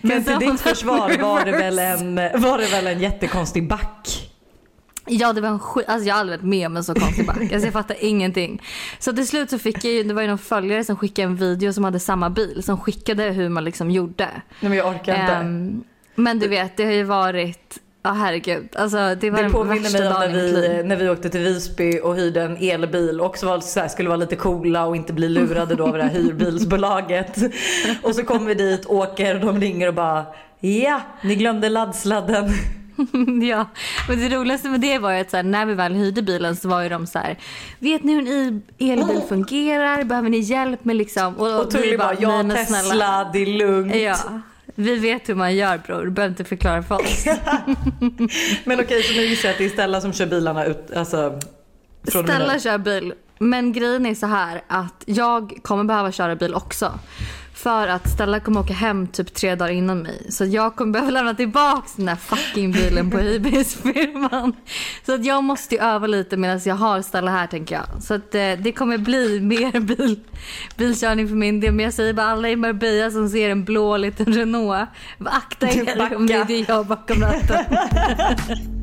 Men 0.00 0.24
till 0.24 0.38
ditt 0.38 0.60
försvar 0.60 1.22
var 1.22 1.44
det, 1.44 1.52
väl 1.52 1.78
en, 1.78 2.14
var 2.16 2.58
det 2.58 2.66
väl 2.66 2.86
en 2.86 3.00
jättekonstig 3.00 3.68
back? 3.68 4.15
Ja 5.06 5.32
det 5.32 5.40
var 5.40 5.48
en 5.48 5.58
skit, 5.58 5.84
alltså 5.88 6.08
jag 6.08 6.14
har 6.14 6.20
aldrig 6.20 6.38
varit 6.38 6.48
med 6.48 6.66
om 6.66 6.76
en 6.76 6.84
så 6.84 6.94
konstig 6.94 7.26
back. 7.26 7.38
Alltså 7.40 7.66
jag 7.66 7.72
fattar 7.72 7.96
ingenting. 8.00 8.62
Så 8.98 9.12
till 9.12 9.26
slut 9.26 9.50
så 9.50 9.58
fick 9.58 9.84
jag 9.84 9.92
ju, 9.92 10.02
det 10.02 10.14
var 10.14 10.22
ju 10.22 10.28
någon 10.28 10.38
följare 10.38 10.84
som 10.84 10.96
skickade 10.96 11.28
en 11.28 11.36
video 11.36 11.72
som 11.72 11.84
hade 11.84 12.00
samma 12.00 12.30
bil. 12.30 12.62
Som 12.62 12.80
skickade 12.80 13.22
hur 13.22 13.48
man 13.48 13.64
liksom 13.64 13.90
gjorde. 13.90 14.28
Nej 14.60 14.68
men 14.68 14.72
jag 14.72 14.88
orkar 14.88 15.20
inte. 15.20 15.32
Ehm, 15.34 15.84
men 16.14 16.38
du 16.38 16.48
vet 16.48 16.76
det 16.76 16.84
har 16.84 16.92
ju 16.92 17.02
varit, 17.02 17.78
ja 18.02 18.10
herregud. 18.10 18.68
Alltså 18.76 18.96
det 18.96 19.30
var 19.30 19.42
det 19.42 19.48
den 19.48 19.68
värsta 19.68 19.98
mig 19.98 20.08
om 20.08 20.12
när 20.12 20.20
dagen 20.20 20.32
vi, 20.32 20.82
när 20.84 20.96
vi 20.96 21.08
åkte 21.08 21.30
till 21.30 21.40
Visby 21.40 22.00
och 22.00 22.16
hyrde 22.16 22.42
en 22.42 22.56
elbil 22.56 23.20
och 23.20 23.26
också 23.26 23.46
var 23.46 23.60
så 23.60 23.80
här, 23.80 23.88
skulle 23.88 24.08
vara 24.08 24.16
lite 24.16 24.36
coola 24.36 24.86
och 24.86 24.96
inte 24.96 25.12
bli 25.12 25.28
lurade 25.28 25.74
då 25.74 25.86
av 25.86 25.92
det 25.92 26.02
här 26.02 26.10
hyrbilsbolaget. 26.10 27.36
Och 28.02 28.14
så 28.14 28.22
kommer 28.24 28.46
vi 28.46 28.54
dit, 28.54 28.86
åker 28.86 29.34
och 29.34 29.40
de 29.40 29.60
ringer 29.60 29.88
och 29.88 29.94
bara 29.94 30.26
Ja, 30.60 31.00
ni 31.22 31.34
glömde 31.34 31.68
laddsladden. 31.68 32.50
ja, 33.42 33.66
men 34.08 34.20
det 34.20 34.36
roligaste 34.36 34.68
med 34.68 34.80
det 34.80 34.98
var 34.98 35.12
ju 35.12 35.20
att 35.20 35.30
så 35.30 35.36
här, 35.36 35.44
när 35.44 35.66
vi 35.66 35.74
väl 35.74 35.94
hyrde 35.94 36.22
bilen 36.22 36.56
så 36.56 36.68
var 36.68 36.82
ju 36.82 36.88
de 36.88 37.06
så 37.06 37.18
här, 37.18 37.36
vet 37.78 38.02
ni 38.02 38.14
hur 38.14 38.28
en 38.28 38.62
elbil 38.78 39.22
fungerar? 39.28 40.04
Behöver 40.04 40.28
ni 40.28 40.38
hjälp 40.38 40.84
med 40.84 40.96
liksom? 40.96 41.36
Och 41.36 41.66
vi 41.66 41.70
Tully 41.70 41.96
bara, 41.96 42.14
ja 42.20 42.28
"Nej, 42.28 42.44
men 42.44 42.56
Tesla, 42.56 43.30
det 43.32 43.38
är 43.38 43.46
lugnt. 43.46 43.94
Ja, 43.94 44.16
vi 44.74 44.96
vet 44.96 45.28
hur 45.28 45.34
man 45.34 45.56
gör 45.56 45.78
bror, 45.78 46.04
du 46.04 46.10
behöver 46.10 46.30
inte 46.32 46.44
förklara 46.44 46.82
för 46.82 46.94
oss. 46.94 47.24
Men 48.64 48.80
okej, 48.80 49.02
så 49.02 49.12
nu 49.14 49.26
gissar 49.26 49.48
jag 49.48 49.52
att 49.52 49.58
det 49.58 49.64
är 49.64 49.68
Stella 49.68 50.00
som 50.00 50.12
kör 50.12 50.26
bilarna 50.26 50.64
ut, 50.64 50.90
alltså 50.96 51.40
från 52.08 52.24
och 52.24 52.28
Stella 52.30 52.58
kör 52.58 52.78
bil. 52.78 53.12
Men 53.38 53.72
grejen 53.72 54.06
är 54.06 54.14
så 54.14 54.26
här 54.26 54.62
att 54.66 55.02
jag 55.06 55.58
kommer 55.62 55.84
behöva 55.84 56.12
köra 56.12 56.36
bil 56.36 56.54
också. 56.54 56.92
För 57.56 57.88
att 57.88 58.10
Stella 58.10 58.40
kommer 58.40 58.60
åka 58.60 58.72
hem 58.72 59.06
typ 59.06 59.34
tre 59.34 59.54
dagar 59.54 59.72
innan 59.72 59.98
mig. 59.98 60.26
Så 60.28 60.44
jag 60.44 60.76
kommer 60.76 60.92
behöva 60.92 61.10
lämna 61.10 61.34
tillbaka 61.34 61.88
den 61.96 62.06
där 62.06 62.16
fucking 62.16 62.72
bilen 62.72 63.10
på 63.10 63.18
hyrbilsfirman. 63.18 64.56
Så 65.06 65.14
att 65.14 65.24
jag 65.24 65.44
måste 65.44 65.74
ju 65.74 65.80
öva 65.80 66.06
lite 66.06 66.36
medan 66.36 66.60
jag 66.64 66.74
har 66.74 67.02
Stella 67.02 67.30
här 67.30 67.46
tänker 67.46 67.74
jag. 67.74 68.02
Så 68.02 68.14
att 68.14 68.34
eh, 68.34 68.52
det 68.58 68.72
kommer 68.72 68.98
bli 68.98 69.40
mer 69.40 69.80
bil, 69.96 70.20
bilkörning 70.76 71.28
för 71.28 71.36
min 71.36 71.60
del. 71.60 71.72
Men 71.72 71.84
jag 71.84 71.94
säger 71.94 72.12
bara 72.12 72.26
alla 72.26 72.48
i 72.48 72.56
Marbella 72.56 73.10
som 73.10 73.28
ser 73.28 73.50
en 73.50 73.64
blå 73.64 73.96
liten 73.96 74.26
Renault. 74.26 74.88
Akta 75.24 75.68
er 75.68 76.14
om 76.16 76.26
det 76.26 76.34
är 76.34 76.70
jag 76.70 76.86
bakom 76.86 77.20
ratten. 77.20 77.64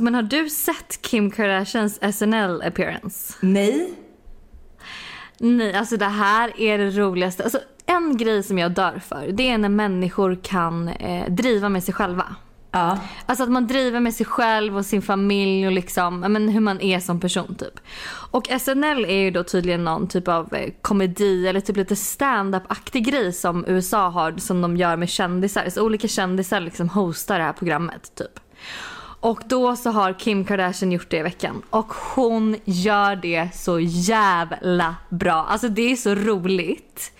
Men 0.00 0.14
har 0.14 0.22
du 0.22 0.48
sett 0.50 1.02
Kim 1.02 1.30
Kardashians 1.30 2.00
SNL 2.16 2.62
appearance? 2.62 3.34
Nej. 3.40 3.94
Nej, 5.38 5.74
alltså 5.74 5.96
det 5.96 6.04
här 6.04 6.60
är 6.60 6.78
det 6.78 6.90
roligaste. 6.90 7.42
Alltså, 7.42 7.60
en 7.86 8.16
grej 8.16 8.42
som 8.42 8.58
jag 8.58 8.72
dör 8.72 8.98
för, 8.98 9.28
det 9.32 9.50
är 9.50 9.58
när 9.58 9.68
människor 9.68 10.38
kan 10.42 10.88
eh, 10.88 11.30
driva 11.30 11.68
med 11.68 11.84
sig 11.84 11.94
själva. 11.94 12.36
Ja. 12.72 12.98
Alltså 13.26 13.44
att 13.44 13.50
man 13.50 13.66
driver 13.66 14.00
med 14.00 14.14
sig 14.14 14.26
själv 14.26 14.76
och 14.76 14.86
sin 14.86 15.02
familj 15.02 15.66
och 15.66 15.72
liksom, 15.72 16.20
men 16.20 16.48
hur 16.48 16.60
man 16.60 16.80
är 16.80 17.00
som 17.00 17.20
person 17.20 17.54
typ. 17.54 17.80
Och 18.30 18.46
SNL 18.60 19.04
är 19.04 19.22
ju 19.22 19.30
då 19.30 19.44
tydligen 19.44 19.84
någon 19.84 20.08
typ 20.08 20.28
av 20.28 20.54
eh, 20.54 20.72
komedi 20.82 21.48
eller 21.48 21.60
typ 21.60 21.76
lite 21.76 21.96
stand-up-aktig 21.96 23.06
grej 23.06 23.32
som 23.32 23.64
USA 23.68 24.08
har 24.08 24.34
som 24.36 24.62
de 24.62 24.76
gör 24.76 24.96
med 24.96 25.08
kändisar. 25.08 25.70
Så 25.70 25.82
olika 25.82 26.08
kändisar 26.08 26.60
liksom 26.60 26.88
hostar 26.88 27.38
det 27.38 27.44
här 27.44 27.52
programmet 27.52 28.14
typ. 28.14 28.40
Och 29.20 29.40
då 29.46 29.76
så 29.76 29.90
har 29.90 30.12
Kim 30.12 30.44
Kardashian 30.44 30.92
gjort 30.92 31.10
det 31.10 31.16
i 31.16 31.22
veckan 31.22 31.62
och 31.70 31.92
hon 31.92 32.56
gör 32.64 33.16
det 33.16 33.48
så 33.54 33.80
jävla 33.80 34.96
bra. 35.08 35.46
Alltså 35.48 35.68
det 35.68 35.92
är 35.92 35.96
så 35.96 36.14
roligt 36.14 37.12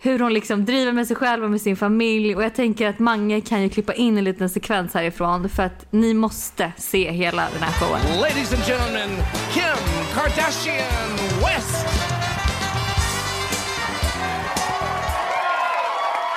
hur 0.00 0.18
hon 0.18 0.32
liksom 0.32 0.64
driver 0.64 0.92
med 0.92 1.06
sig 1.06 1.16
själv 1.16 1.44
och 1.44 1.50
med 1.50 1.60
sin 1.60 1.76
familj 1.76 2.36
och 2.36 2.42
jag 2.42 2.54
tänker 2.54 2.88
att 2.88 2.98
Mange 2.98 3.40
kan 3.40 3.62
ju 3.62 3.68
klippa 3.68 3.94
in 3.94 4.18
en 4.18 4.24
liten 4.24 4.50
sekvens 4.50 4.94
härifrån 4.94 5.48
för 5.48 5.62
att 5.62 5.92
ni 5.92 6.14
måste 6.14 6.72
se 6.76 7.10
hela 7.10 7.48
den 7.52 7.62
här 7.62 7.72
showen. 7.72 8.20
Ladies 8.20 8.52
and 8.52 8.62
gentlemen, 8.62 9.10
Kim 9.52 9.84
Kardashian 10.14 11.10
West. 11.42 11.86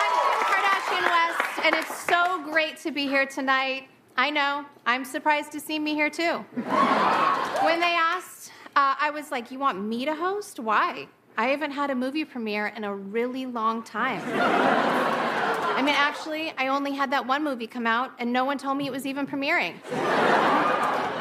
I'm 0.02 0.14
Kim 0.26 0.40
Kardashian 0.52 1.06
West, 1.16 1.66
and 1.66 1.76
it's 1.76 1.96
so 2.10 2.52
great 2.54 2.84
to 2.84 2.92
be 2.92 3.02
here 3.02 3.26
tonight. 3.26 4.01
I 4.18 4.30
know, 4.30 4.66
I'm 4.86 5.06
surprised 5.06 5.52
to 5.54 5.60
see 5.60 5.80
me 5.80 5.94
here 5.94 6.10
too. 6.10 6.46
when 7.64 7.80
they 7.80 7.96
asked, 7.96 8.52
uh, 8.76 8.96
I 9.00 9.12
was 9.14 9.32
like, 9.32 9.52
You 9.52 9.60
want 9.60 9.82
me 9.82 10.06
to 10.06 10.16
host? 10.16 10.60
Why? 10.60 11.08
I 11.38 11.48
haven't 11.48 11.72
had 11.72 11.90
a 11.90 11.96
movie 11.96 12.26
premiere 12.26 12.68
in 12.68 12.84
a 12.84 12.94
really 12.94 13.46
long 13.46 13.84
time. 13.84 14.22
I 14.26 15.82
mean, 15.82 15.96
actually, 15.98 16.54
I 16.58 16.68
only 16.68 16.92
had 16.92 17.12
that 17.12 17.26
one 17.26 17.44
movie 17.44 17.68
come 17.68 17.88
out, 17.88 18.12
and 18.20 18.32
no 18.32 18.44
one 18.46 18.58
told 18.58 18.78
me 18.78 18.86
it 18.86 18.92
was 18.92 19.06
even 19.06 19.26
premiering. 19.26 19.76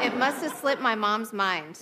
It 0.03 0.17
must 0.17 0.43
have 0.43 0.53
slipped 0.53 0.81
my 0.81 0.95
mom's 0.95 1.31
mind. 1.31 1.79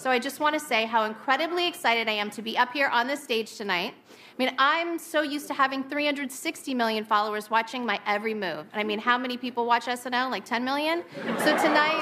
So 0.00 0.10
I 0.10 0.18
just 0.18 0.40
want 0.40 0.54
to 0.54 0.60
say 0.60 0.86
how 0.86 1.04
incredibly 1.04 1.68
excited 1.68 2.08
I 2.08 2.12
am 2.12 2.30
to 2.30 2.40
be 2.40 2.56
up 2.56 2.72
here 2.72 2.88
on 2.88 3.06
this 3.06 3.22
stage 3.22 3.56
tonight. 3.58 3.92
I 4.08 4.36
mean, 4.38 4.50
I'm 4.56 4.98
so 4.98 5.20
used 5.20 5.46
to 5.48 5.52
having 5.52 5.84
360 5.84 6.72
million 6.72 7.04
followers 7.04 7.50
watching 7.50 7.84
my 7.84 8.00
every 8.06 8.32
move. 8.32 8.64
And 8.72 8.80
I 8.80 8.82
mean, 8.82 8.98
how 8.98 9.18
many 9.18 9.36
people 9.36 9.66
watch 9.66 9.84
SNL? 9.84 10.30
Like 10.30 10.46
10 10.46 10.64
million? 10.64 11.02
So 11.44 11.54
tonight, 11.58 12.00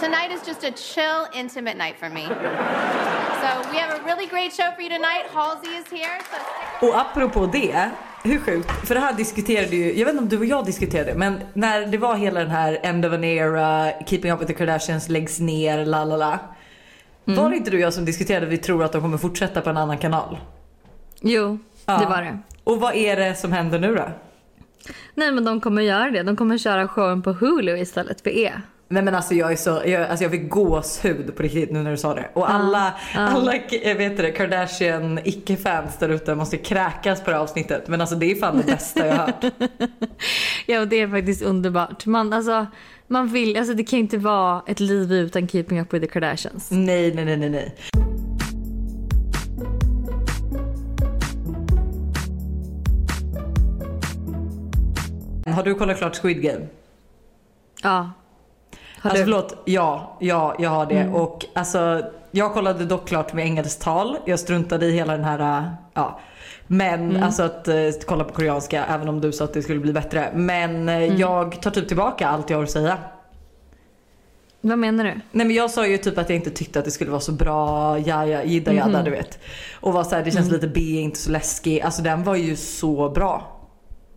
tonight 0.00 0.32
is 0.32 0.42
just 0.42 0.64
a 0.64 0.72
chill, 0.72 1.28
intimate 1.32 1.76
night 1.76 1.96
for 1.96 2.10
me. 2.10 2.24
So 2.24 3.70
we 3.70 3.76
have 3.76 3.96
a 3.96 4.02
really 4.04 4.26
great 4.26 4.52
show 4.52 4.72
for 4.74 4.82
you 4.82 4.88
tonight. 4.88 5.26
Halsey 5.28 5.76
is 5.76 5.86
here. 5.86 6.18
So 6.32 6.86
Och 6.88 6.98
apropå 6.98 7.46
det, 7.46 7.90
hur 8.22 8.38
sjukt? 8.40 8.86
För 8.86 8.94
det 8.94 9.00
här 9.00 9.12
diskuterade 9.12 9.76
ju, 9.76 9.98
jag 9.98 10.04
vet 10.04 10.12
inte 10.12 10.22
om 10.22 10.28
du 10.28 10.38
och 10.38 10.44
jag 10.44 10.66
diskuterade 10.66 11.14
men 11.14 11.40
när 11.52 11.86
det 11.86 11.98
var 11.98 12.16
hela 12.16 12.40
den 12.40 12.50
här 12.50 12.80
end 12.82 13.04
of 13.04 13.12
an 13.12 13.24
era, 13.24 13.92
keeping 14.06 14.32
up 14.32 14.40
with 14.40 14.46
the 14.46 14.54
Kardashians 14.54 15.08
läggs 15.08 15.40
ner, 15.40 15.84
la 15.84 16.04
la 16.04 16.16
la. 16.16 16.38
Var 17.24 17.50
det 17.50 17.56
inte 17.56 17.70
du 17.70 17.76
och 17.76 17.82
jag 17.82 17.92
som 17.94 18.04
diskuterade 18.04 18.46
att 18.46 18.52
vi 18.52 18.58
tror 18.58 18.84
att 18.84 18.92
de 18.92 19.00
kommer 19.02 19.18
fortsätta 19.18 19.60
på 19.60 19.70
en 19.70 19.76
annan 19.76 19.98
kanal? 19.98 20.38
Jo, 21.20 21.58
Ja. 21.86 21.98
det 21.98 22.06
var 22.06 22.22
det. 22.22 22.38
Och 22.64 22.80
vad 22.80 22.94
är 22.94 23.16
det 23.16 23.34
som 23.34 23.52
händer 23.52 23.78
nu 23.78 23.94
då? 23.94 24.04
Nej 25.14 25.32
men 25.32 25.44
de 25.44 25.60
kommer 25.60 25.82
göra 25.82 26.10
det. 26.10 26.22
De 26.22 26.36
kommer 26.36 26.58
köra 26.58 26.88
showen 26.88 27.22
på 27.22 27.32
Hulu 27.32 27.78
istället 27.78 28.20
för 28.20 28.30
E. 28.30 28.52
Nej 28.88 29.02
men 29.02 29.14
alltså 29.14 29.34
jag 29.34 29.52
är 29.52 29.56
så, 29.56 29.82
jag, 29.86 30.02
alltså 30.08 30.24
jag 30.24 30.30
fick 30.32 30.50
gåshud 30.50 31.36
på 31.36 31.42
riktigt 31.42 31.70
nu 31.72 31.82
när 31.82 31.90
du 31.90 31.96
sa 31.96 32.14
det. 32.14 32.28
Och 32.32 32.50
alla, 32.50 32.94
alla 33.14 33.54
jag 33.82 33.94
vet 33.94 34.16
det, 34.16 34.30
Kardashian 34.30 35.20
icke-fans 35.24 35.96
där 35.98 36.08
ute 36.08 36.34
måste 36.34 36.56
kräkas 36.56 37.20
på 37.20 37.30
det 37.30 37.36
här 37.36 37.42
avsnittet. 37.42 37.88
Men 37.88 38.00
alltså 38.00 38.16
det 38.16 38.30
är 38.30 38.34
fan 38.34 38.56
det 38.58 38.66
bästa 38.72 39.06
jag 39.06 39.14
har 39.14 39.26
hört. 39.26 39.44
Ja 40.66 40.80
och 40.80 40.88
det 40.88 40.96
är 41.00 41.08
faktiskt 41.08 41.42
underbart. 41.42 42.06
Man, 42.06 42.32
alltså, 42.32 42.66
man 43.08 43.28
vill, 43.28 43.56
alltså 43.56 43.74
det 43.74 43.84
kan 43.84 43.98
inte 43.98 44.18
vara 44.18 44.62
ett 44.66 44.80
liv 44.80 45.12
utan 45.12 45.48
Keeping 45.48 45.80
Up 45.80 45.94
With 45.94 46.06
The 46.06 46.12
Kardashians. 46.12 46.70
Nej, 46.70 47.14
nej, 47.14 47.24
nej, 47.24 47.36
nej, 47.36 47.50
nej. 47.50 47.74
Har 55.54 55.62
du 55.62 55.74
kollat 55.74 55.98
klart 55.98 56.16
Squid 56.16 56.42
Game? 56.42 56.66
Ja. 57.82 58.10
Har 59.04 59.10
Alltså 59.10 59.24
du? 59.26 59.32
förlåt, 59.32 59.62
ja, 59.64 60.16
ja, 60.20 60.54
jag 60.58 60.70
har 60.70 60.86
det. 60.86 61.08
Och 61.08 61.46
alltså, 61.52 62.02
jag 62.30 62.52
kollade 62.52 62.84
dock 62.84 63.08
klart 63.08 63.32
med 63.32 63.44
engelsktal. 63.44 64.16
Jag 64.24 64.38
struntade 64.38 64.86
i 64.86 64.92
hela 64.92 65.12
den 65.12 65.24
här, 65.24 65.58
äh, 65.58 65.64
ja. 65.94 66.20
Men 66.66 67.22
alltså 67.22 67.42
att 67.42 67.68
eh, 67.68 67.76
kolla 68.06 68.24
på 68.24 68.32
koreanska, 68.32 68.84
även 68.84 69.08
om 69.08 69.20
du 69.20 69.32
sa 69.32 69.44
att 69.44 69.52
det 69.54 69.62
skulle 69.62 69.80
bli 69.80 69.92
bättre. 69.92 70.30
Men 70.34 70.88
eh, 70.88 71.04
jag 71.20 71.62
tar 71.62 71.70
typ 71.70 71.88
tillbaka 71.88 72.28
allt 72.28 72.50
jag 72.50 72.56
har 72.58 72.64
att 72.64 72.70
säga. 72.70 72.98
Vad 74.60 74.78
menar 74.78 75.04
du? 75.04 75.10
Nej 75.10 75.46
men 75.46 75.50
jag 75.50 75.70
sa 75.70 75.86
ju 75.86 75.98
typ 75.98 76.18
att 76.18 76.28
jag 76.28 76.36
inte 76.36 76.50
tyckte 76.50 76.78
att 76.78 76.84
det 76.84 76.90
skulle 76.90 77.10
vara 77.10 77.20
så 77.20 77.32
bra, 77.32 77.98
ja 77.98 78.26
ja, 78.26 78.42
jidda 78.42 78.72
jadda 78.72 79.02
du 79.02 79.10
vet. 79.10 79.38
Och 79.80 79.92
var 79.92 80.04
så 80.04 80.14
här, 80.16 80.24
det 80.24 80.30
känns 80.30 80.50
lite 80.50 80.66
B, 80.68 80.80
inte 80.80 81.18
så 81.18 81.30
läskig. 81.30 81.80
Alltså 81.80 82.02
den 82.02 82.24
var 82.24 82.34
ju 82.34 82.56
så 82.56 83.08
bra. 83.10 83.58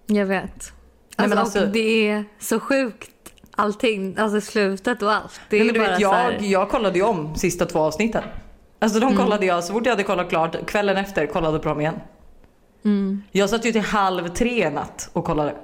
Jag 0.06 0.25
vet. 0.25 0.72
Nej, 1.17 1.27
men 1.27 1.38
Alltså, 1.38 1.60
alltså- 1.60 1.67
och 1.67 1.74
det 1.74 2.08
är 2.10 2.25
så 2.39 2.60
sjukt 2.60 3.10
allting, 3.57 4.17
alltså 4.17 4.41
slutet 4.41 5.01
och 5.01 5.11
allt. 5.11 5.39
Det 5.49 5.55
är 5.55 5.59
Nej, 5.59 5.73
men 5.73 5.73
du 5.73 5.89
vet, 5.89 6.01
så 6.01 6.11
här, 6.11 6.31
jag, 6.31 6.41
jag 6.43 6.69
kollade 6.69 6.99
ju 6.99 7.05
om 7.05 7.35
sista 7.35 7.65
två 7.65 7.79
avsnitten. 7.79 8.23
Alltså 8.79 8.99
de 8.99 9.17
kollade 9.17 9.45
jag, 9.45 9.63
så 9.63 9.73
fort 9.73 9.85
jag 9.85 9.91
hade 9.91 10.03
kollat 10.03 10.29
klart, 10.29 10.65
kvällen 10.67 10.97
efter 10.97 11.25
kollade 11.25 11.59
på 11.59 11.69
dem 11.69 11.81
igen. 11.81 11.99
Jag 13.31 13.49
satt 13.49 13.65
ju 13.65 13.71
till 13.71 13.81
halv 13.81 14.27
tre 14.27 14.63
en 14.63 14.73
natt 14.73 15.09
och 15.13 15.25
kollade. 15.25 15.55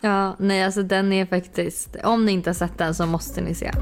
Ja, 0.00 0.36
nej 0.38 0.64
alltså 0.64 0.82
den 0.82 1.12
är 1.12 1.26
faktiskt, 1.26 1.96
om 2.04 2.26
ni 2.26 2.32
inte 2.32 2.50
har 2.50 2.54
sett 2.54 2.78
den 2.78 2.94
så 2.94 3.06
måste 3.06 3.40
ni 3.40 3.54
se. 3.54 3.72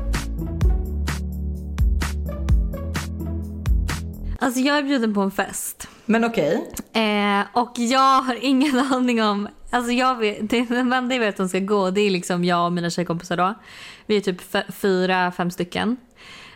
Alltså 4.38 4.60
jag 4.60 4.78
är 4.78 4.82
bjuden 4.82 5.14
på 5.14 5.20
en 5.20 5.30
fest. 5.30 5.88
Men 6.04 6.24
okej. 6.24 6.70
Eh, 6.92 7.46
och 7.52 7.72
jag 7.74 8.22
har 8.22 8.38
ingen 8.40 8.78
aning 8.92 9.22
om, 9.22 9.48
alltså 9.70 9.92
jag 9.92 10.16
vet, 10.16 10.50
det 10.50 10.64
den 10.64 10.92
enda 10.92 11.14
jag 11.14 11.20
vet 11.20 11.37
de 11.37 11.49
ska 11.49 11.58
gå 11.58 11.90
det 11.90 12.00
är 12.00 12.11
liksom 12.11 12.44
jag 12.44 12.66
och 12.66 12.73
mina 12.73 12.90
tjejkompisar 12.90 13.37
då. 13.37 13.54
Vi 14.06 14.16
är 14.16 14.20
typ 14.20 14.40
fyra, 14.75 15.32
fem 15.32 15.50
stycken. 15.50 15.96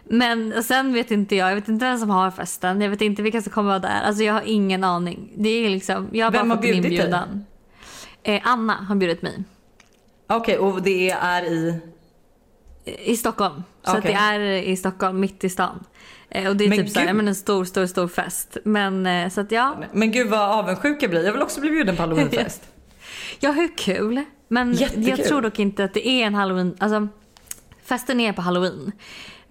Men 0.05 0.63
sen 0.63 0.93
vet 0.93 1.11
inte 1.11 1.37
jag, 1.37 1.51
jag 1.51 1.55
vet 1.55 1.69
inte 1.69 1.85
vem 1.85 1.99
som 1.99 2.11
har 2.11 2.31
festen, 2.31 2.81
jag 2.81 2.91
vet 2.91 3.01
inte 3.01 3.23
vilka 3.23 3.43
som 3.43 3.53
kommer 3.53 3.69
vara 3.69 3.79
där. 3.79 4.03
Alltså 4.03 4.23
jag 4.23 4.35
har 4.35 4.43
ingen 4.47 4.85
aning. 4.85 5.33
Det 5.37 5.49
är 5.49 5.71
liksom, 5.71 6.09
jag 6.13 6.27
har 6.27 6.33
Vem 6.33 6.49
bara 6.49 6.55
har 6.55 6.63
fått 6.63 6.71
en 6.71 6.75
inbjudan. 6.85 7.45
Eh, 8.23 8.41
Anna 8.45 8.73
har 8.73 8.95
bjudit 8.95 9.23
mig. 9.23 9.45
Okej 10.27 10.59
och 10.59 10.83
det 10.83 11.11
är 11.11 11.43
i... 11.43 11.81
I 12.85 13.17
Stockholm. 13.17 13.63
Så 13.83 13.99
Okej. 13.99 14.13
det 14.13 14.19
är 14.19 14.41
i 14.41 14.77
Stockholm, 14.77 15.21
mitt 15.21 15.45
i 15.45 15.49
stan. 15.49 15.85
Eh, 16.31 16.49
och 16.49 16.57
det 16.57 16.65
är 16.65 16.69
Men 16.69 16.79
typ 16.79 16.95
gud. 16.95 17.09
ja, 17.09 17.13
men 17.13 17.29
en 17.29 17.35
stor, 17.35 17.65
stor, 17.65 17.87
stor 17.87 18.09
fest. 18.09 18.57
Men 18.65 19.07
eh, 19.07 19.29
så 19.29 19.41
att 19.41 19.53
ja. 19.53 19.77
Men 19.93 20.13
gud 20.13 20.29
vad 20.31 20.41
avundsjuk 20.41 21.03
jag 21.03 21.11
blir. 21.11 21.25
Jag 21.25 21.33
vill 21.33 21.43
också 21.43 21.61
bli 21.61 21.71
bjuden 21.71 21.97
på 21.97 22.03
halloweenfest. 22.07 22.63
Ja, 23.41 23.53
hur 23.53 23.77
kul? 23.77 24.25
Men 24.49 24.73
Jättekul. 24.73 25.09
jag 25.09 25.25
tror 25.25 25.43
dock 25.43 25.59
inte 25.59 25.85
att 25.85 25.95
det 25.95 26.09
är 26.09 26.27
en 26.27 26.35
halloween, 26.35 26.77
alltså 26.79 27.09
festen 27.85 28.21
är 28.21 28.33
på 28.33 28.43
halloween. 28.43 28.93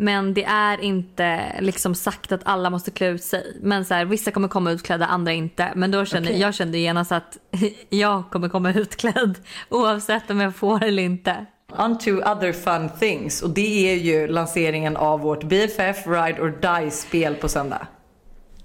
Men 0.02 0.34
det 0.34 0.44
är 0.44 0.82
inte 0.82 1.56
liksom 1.60 1.96
sagt 1.96 2.32
att 2.32 2.42
alla 2.44 2.70
måste 2.70 2.92
klä 2.92 3.08
ut 3.08 3.24
sig. 3.24 3.58
Men 3.62 3.86
så 3.86 3.94
här, 3.94 4.06
vissa 4.06 4.32
kommer 4.32 4.48
komma 4.48 4.72
utklädda, 4.72 5.06
andra 5.06 5.32
inte. 5.34 5.72
Men 5.76 5.92
då 5.92 6.06
kände 6.06 6.30
Okej. 6.30 6.42
jag 6.42 6.56
kände 6.56 6.78
genast 6.78 7.12
att 7.12 7.38
jag 7.90 8.30
kommer 8.32 8.50
komma 8.50 8.74
utklädd 8.74 9.38
oavsett 9.70 10.30
om 10.30 10.40
jag 10.40 10.56
får 10.56 10.84
eller 10.84 11.04
inte. 11.04 11.46
On 11.78 11.98
to 11.98 12.10
other 12.10 12.54
fun 12.54 12.90
things. 13.00 13.42
Och 13.42 13.50
det 13.50 13.92
är 13.92 13.96
ju 13.96 14.28
lanseringen 14.28 14.98
av 14.98 15.20
vårt 15.20 15.44
BFF 15.44 16.08
Ride 16.08 16.42
or 16.42 16.62
Die-spel 16.62 17.36
på 17.36 17.50
söndag. 17.50 17.88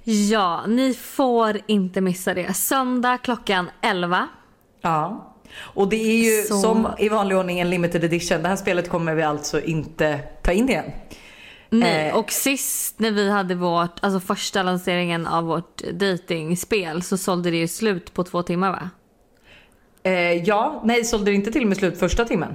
Ja, 0.05 0.65
ni 0.67 0.95
får 0.95 1.61
inte 1.67 2.01
missa 2.01 2.35
det. 2.35 2.55
Söndag 2.55 3.19
klockan 3.19 3.71
11. 3.81 4.29
Ja. 4.85 5.31
Och 5.59 5.89
det 5.89 5.97
är 5.97 6.17
ju 6.25 6.43
Så- 6.43 6.55
som 6.61 6.89
i 6.99 7.09
vanlig 7.09 7.37
ordning 7.39 7.61
en 7.61 7.71
limited 7.71 8.05
edition. 8.05 8.43
Det 8.43 8.49
här 8.49 8.57
spelet 8.57 8.89
kommer 8.89 9.15
vi 9.15 9.23
alltså 9.23 9.61
inte 9.61 10.19
ta 10.43 10.53
in 10.53 10.69
igen. 10.69 10.85
Nej, 11.71 12.09
Eh. 12.09 12.17
och 12.17 12.31
sist 12.31 12.99
när 13.01 13.11
vi 13.11 13.31
hade 13.31 13.55
vårt, 13.55 14.05
alltså 14.05 14.21
första 14.21 14.63
lanseringen 14.63 15.27
av 15.27 15.45
vårt 15.45 15.83
datingspel 15.83 17.03
så 17.03 17.17
sålde 17.17 17.51
det 17.51 17.57
ju 17.57 17.69
slut 17.69 18.15
på 18.15 18.25
två 18.25 18.43
timmar 18.43 18.71
va? 18.71 18.91
Eh, 20.03 20.13
ja, 20.33 20.83
nej 20.85 21.05
sålde 21.05 21.31
det 21.31 21.35
inte 21.35 21.53
till 21.53 21.67
med 21.67 21.77
slut 21.77 21.99
första 21.99 22.25
timmen? 22.25 22.55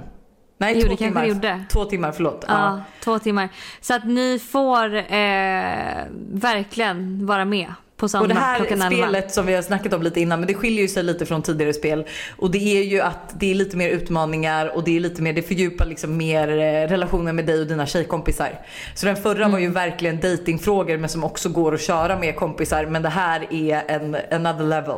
Nej, 0.58 0.72
Jo, 0.76 0.80
två 0.82 0.88
det 0.88 0.96
timmar. 0.96 1.24
gjorde. 1.24 1.64
Två 1.72 1.84
timmar, 1.84 2.12
förlåt. 2.12 2.44
Ja, 2.48 2.54
Ja. 2.54 2.80
två 3.04 3.18
timmar. 3.18 3.48
Så 3.80 3.94
att 3.94 4.04
ni 4.04 4.38
får 4.38 4.94
eh, 4.94 6.04
verkligen 6.32 7.26
vara 7.26 7.44
med 7.44 7.74
på 8.00 8.04
Och 8.04 8.10
söndag 8.10 8.28
det 8.28 8.34
här 8.40 8.56
klockan 8.56 8.82
11. 8.82 8.96
spelet 8.96 9.32
som 9.34 9.46
vi 9.46 9.54
har 9.54 9.62
snackat 9.62 9.92
om 9.92 10.02
lite 10.02 10.20
innan, 10.20 10.40
men 10.40 10.46
det 10.46 10.54
skiljer 10.54 10.82
ju 10.82 10.88
sig 10.88 11.02
lite 11.02 11.26
från 11.26 11.42
tidigare 11.42 11.72
spel. 11.72 12.06
Och 12.36 12.50
det 12.50 12.78
är 12.78 12.82
ju 12.84 13.00
att 13.00 13.34
det 13.40 13.50
är 13.50 13.54
lite 13.54 13.76
mer 13.76 13.88
utmaningar 13.88 14.76
och 14.76 14.84
det 14.84 14.96
är 14.96 15.00
lite 15.00 15.22
mer, 15.22 15.32
det 15.32 15.42
fördjupar 15.42 15.86
liksom 15.86 16.16
mer 16.16 16.48
eh, 16.48 16.88
relationen 16.88 17.36
med 17.36 17.46
dig 17.46 17.60
och 17.60 17.66
dina 17.66 17.86
tjejkompisar. 17.86 18.60
Så 18.94 19.06
den 19.06 19.16
förra 19.16 19.48
var 19.48 19.58
ju 19.58 19.64
Mm. 19.64 19.74
verkligen 19.74 20.20
datingfrågor 20.20 20.96
men 20.96 21.08
som 21.08 21.24
också 21.24 21.48
går 21.48 21.74
att 21.74 21.80
köra 21.80 22.18
med 22.18 22.36
kompisar. 22.36 22.86
Men 22.86 23.02
det 23.02 23.08
här 23.08 23.46
är 23.50 23.82
en 23.88 24.16
another 24.30 24.64
level. 24.64 24.96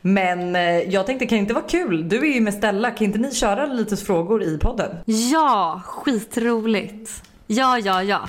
Men 0.00 0.56
eh, 0.56 0.62
jag 0.78 1.06
tänkte 1.06 1.26
kan 1.26 1.36
det 1.36 1.40
inte 1.40 1.54
vara 1.54 1.64
kul? 1.68 2.08
Du 2.08 2.18
är 2.30 2.34
ju 2.34 2.40
med 2.40 2.54
Stella, 2.54 2.90
kan 2.90 3.04
inte 3.06 3.18
ni 3.18 3.34
köra 3.34 3.66
lite 3.66 3.96
frågor 3.96 4.42
i 4.42 4.58
podden? 4.58 4.90
Ja, 5.32 5.82
skitroligt. 5.86 7.10
Ja, 7.46 7.78
ja, 7.78 8.02
ja. 8.02 8.20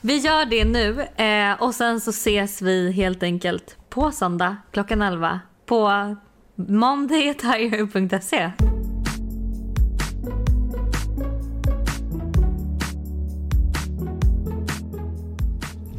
Vi 0.00 0.16
gör 0.18 0.44
det 0.44 0.64
nu 0.64 1.00
eh, 1.00 1.62
och 1.62 1.74
sen 1.74 2.00
så 2.00 2.10
ses 2.10 2.62
vi 2.62 2.92
helt 2.92 3.22
enkelt 3.22 3.76
på 3.88 4.10
söndag 4.10 4.56
klockan 4.70 5.02
11 5.02 5.40
på 5.66 6.16
mondayattire.se. 6.54 8.50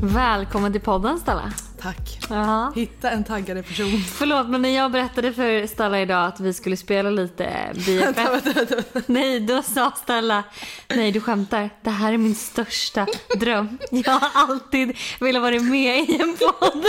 Välkommen 0.01 0.71
till 0.71 0.81
podden 0.81 1.19
Stella. 1.19 1.51
Tack. 1.81 2.19
Jaha. 2.29 2.71
Hitta 2.75 3.09
en 3.11 3.23
taggade 3.23 3.63
person. 3.63 3.99
Förlåt 4.15 4.49
men 4.49 4.61
när 4.61 4.69
jag 4.69 4.91
berättade 4.91 5.33
för 5.33 5.67
Stella 5.67 6.01
idag 6.01 6.25
att 6.27 6.39
vi 6.39 6.53
skulle 6.53 6.77
spela 6.77 7.09
lite 7.09 7.71
BFF. 7.85 8.85
Nej 9.05 9.39
då 9.39 9.61
sa 9.61 9.91
Stella, 9.91 10.43
nej 10.87 11.11
du 11.11 11.21
skämtar. 11.21 11.69
Det 11.81 11.89
här 11.89 12.13
är 12.13 12.17
min 12.17 12.35
största 12.35 13.07
dröm. 13.39 13.77
Jag 13.91 14.11
har 14.11 14.29
alltid 14.33 14.97
velat 15.19 15.41
vara 15.41 15.59
med 15.59 16.09
i 16.09 16.21
en 16.21 16.37
podd. 16.37 16.85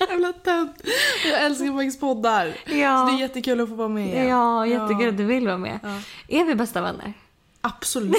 Jävla 0.00 0.32
tönt. 0.32 0.82
Jag 1.30 1.42
älskar 1.42 1.76
faktiskt 1.76 2.00
poddar. 2.00 2.54
Ja. 2.66 3.06
Så 3.06 3.12
det 3.12 3.18
är 3.18 3.20
jättekul 3.20 3.60
att 3.60 3.68
få 3.68 3.74
vara 3.74 3.88
med. 3.88 4.28
Ja, 4.28 4.66
jättekul 4.66 5.08
att 5.08 5.16
du 5.16 5.24
vill 5.24 5.46
vara 5.46 5.58
med. 5.58 5.78
Är 6.28 6.44
vi 6.44 6.54
bästa 6.54 6.80
vänner? 6.80 7.12
Absolut. 7.60 8.16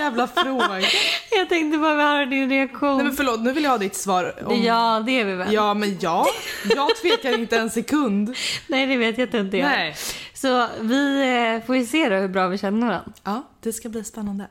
Jävla 0.00 0.26
fråga? 0.26 0.80
Jag 1.30 1.48
tänkte 1.48 1.78
bara 1.78 1.94
höra 1.94 2.26
din 2.26 2.50
reaktion. 2.50 2.96
Nej 2.96 3.04
men 3.04 3.16
förlåt, 3.16 3.40
nu 3.40 3.52
vill 3.52 3.64
jag 3.64 3.70
ha 3.70 3.78
ditt 3.78 3.96
svar. 3.96 4.34
Om... 4.46 4.62
Ja, 4.62 5.02
det 5.06 5.20
är 5.20 5.24
vi 5.24 5.34
väl? 5.34 5.52
Ja 5.52 5.74
men 5.74 5.98
ja, 6.00 6.26
jag 6.76 6.96
tvekar 6.96 7.38
inte 7.38 7.58
en 7.58 7.70
sekund. 7.70 8.34
Nej, 8.66 8.86
det 8.86 8.96
vet 8.96 9.18
jag 9.18 9.34
inte 9.34 9.56
gör. 9.56 9.68
Nej. 9.68 9.96
Så 10.34 10.68
vi 10.80 11.20
eh, 11.56 11.66
får 11.66 11.76
ju 11.76 11.86
se 11.86 12.08
då 12.08 12.16
hur 12.16 12.28
bra 12.28 12.48
vi 12.48 12.58
känner 12.58 12.86
varandra. 12.86 13.12
Ja, 13.24 13.42
det 13.60 13.72
ska 13.72 13.88
bli 13.88 14.04
spännande. 14.04 14.46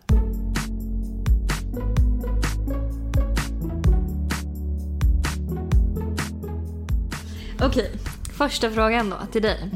Okej, 7.62 7.92
första 8.38 8.72
frågan 8.72 9.10
då 9.10 9.18
till 9.32 9.42
dig. 9.42 9.70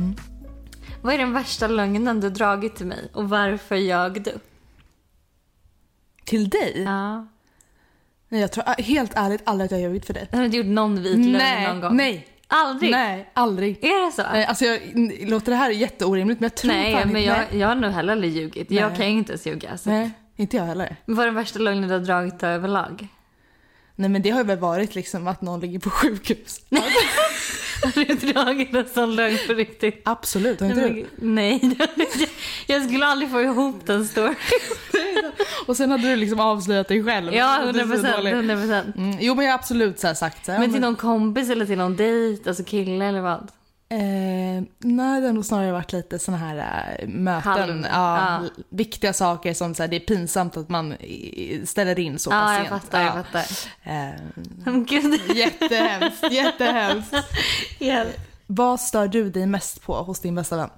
Vad 1.01 1.13
är 1.13 1.17
den 1.17 1.33
värsta 1.33 1.67
lögnen 1.67 2.19
du 2.19 2.29
dragit 2.29 2.75
till 2.75 2.85
mig 2.85 3.09
och 3.13 3.29
varför 3.29 3.75
ljög 3.75 4.23
du? 4.23 4.31
Till 6.29 6.49
dig? 6.49 6.81
Ja. 6.85 7.27
Nej 8.29 8.41
jag 8.41 8.51
tror 8.51 8.63
äh, 8.67 8.85
helt 8.85 9.11
ärligt 9.15 9.41
aldrig 9.45 9.65
att 9.65 9.71
jag 9.71 9.77
har 9.77 9.83
ljugit 9.83 10.05
för 10.05 10.13
dig. 10.13 10.27
Har 10.31 10.39
du 10.39 10.45
inte 10.45 10.57
gjort 10.57 10.65
någon 10.65 11.03
vit 11.03 11.17
lögn 11.17 11.31
Nej, 11.31 11.67
någon 11.67 11.81
gång? 11.81 11.97
nej. 11.97 12.27
Aldrig? 12.47 12.91
Nej, 12.91 13.29
aldrig. 13.33 13.83
Är 13.83 14.05
det 14.05 14.11
så? 14.11 14.21
Nej, 14.21 14.45
alltså 14.45 14.65
jag, 14.65 14.79
låter 15.29 15.51
det 15.51 15.55
här 15.55 15.69
jätteorimligt 15.69 16.39
men 16.39 16.45
jag 16.45 16.55
tror 16.55 16.71
Nej, 16.71 16.93
fan 16.93 17.07
men 17.07 17.21
inte... 17.21 17.45
jag, 17.51 17.61
jag 17.61 17.67
har 17.67 17.75
nog 17.75 17.91
heller 17.91 18.13
aldrig 18.13 18.31
ljugit. 18.31 18.71
Jag 18.71 18.89
Nej. 18.89 18.97
kan 18.97 19.11
ju 19.11 19.17
inte 19.17 19.31
ens 19.31 19.45
ljuga. 19.47 19.77
Så. 19.77 19.89
Nej, 19.89 20.11
inte 20.35 20.57
jag 20.57 20.63
heller. 20.63 20.95
Men 21.05 21.15
Vad 21.15 21.23
är 21.23 21.27
den 21.27 21.35
värsta 21.35 21.59
lögnen 21.59 21.89
du 21.89 21.93
har 21.95 22.01
dragit 22.01 22.43
överlag? 22.43 23.07
Nej 23.95 24.09
men 24.09 24.21
det 24.21 24.29
har 24.29 24.39
ju 24.39 24.45
väl 24.45 24.57
varit 24.59 24.95
liksom 24.95 25.27
att 25.27 25.41
någon 25.41 25.59
ligger 25.59 25.79
på 25.79 25.89
sjukhus. 25.89 26.61
Har 27.83 28.05
du 28.05 28.13
dragit 28.33 28.73
en 28.75 28.85
sån 28.93 29.15
lögn 29.15 29.37
på 29.47 29.53
riktigt? 29.53 30.01
Absolut, 30.05 30.59
har 30.59 30.67
inte 30.67 30.87
du? 30.89 31.05
men- 31.15 31.35
Nej, 31.35 31.77
jag. 32.67 32.83
skulle 32.85 33.05
aldrig 33.05 33.31
få 33.31 33.41
ihop 33.41 33.75
den 33.85 34.05
storyn. 34.07 34.35
Och 35.67 35.77
sen 35.77 35.91
hade 35.91 36.03
du 36.09 36.15
liksom 36.15 36.39
avslöjat 36.39 36.87
dig 36.87 37.03
själv. 37.03 37.33
Ja, 37.33 37.65
Och 37.65 37.73
det 37.73 37.79
är 37.79 37.83
100 37.83 37.95
så 37.97 38.01
procent. 38.01 38.17
dåligt. 38.17 38.33
100 38.33 38.55
procent. 38.55 38.95
Mm, 38.95 39.17
jo 39.21 39.35
men 39.35 39.45
jag 39.45 39.51
har 39.51 39.59
absolut 39.59 39.99
så 39.99 40.15
sagt 40.15 40.45
så 40.45 40.51
här, 40.51 40.59
Men 40.59 40.71
till 40.71 40.81
någon 40.81 40.95
kompis 40.95 41.49
eller 41.49 41.65
till 41.65 41.77
någon 41.77 41.95
dejt, 41.95 42.49
alltså 42.49 42.63
kille 42.63 43.05
eller 43.05 43.21
vad? 43.21 43.51
Eh, 43.91 44.63
nej, 44.77 45.21
det 45.21 45.27
har 45.27 45.33
nog 45.33 45.45
snarare 45.45 45.71
varit 45.71 45.91
lite 45.93 46.19
såna 46.19 46.37
här 46.37 46.95
äh, 46.99 47.07
möten. 47.07 47.85
Ja, 47.91 48.39
ja. 48.43 48.49
Viktiga 48.69 49.13
saker 49.13 49.53
som 49.53 49.75
så 49.75 49.83
här, 49.83 49.87
det 49.87 49.95
är 49.95 49.99
pinsamt 49.99 50.57
att 50.57 50.69
man 50.69 50.95
ställer 51.65 51.99
in 51.99 52.19
så 52.19 52.29
Ja, 52.29 52.39
pass 52.41 52.57
jag 52.57 52.67
sent. 52.67 52.81
fattar, 52.83 53.01
jag 53.01 53.17
Ja. 53.17 53.23
fattar. 53.23 53.45
Eh, 53.83 54.19
Men 54.65 54.85
Gud, 54.85 55.21
jättehemskt, 55.35 56.31
jättehemskt. 56.31 57.13
hjälp. 57.79 58.15
Vad 58.47 58.79
stör 58.79 59.07
du 59.07 59.29
dig 59.29 59.45
mest 59.45 59.81
på 59.81 59.93
hos 60.03 60.19
din 60.19 60.35
bästa 60.35 60.57
vän? 60.57 60.69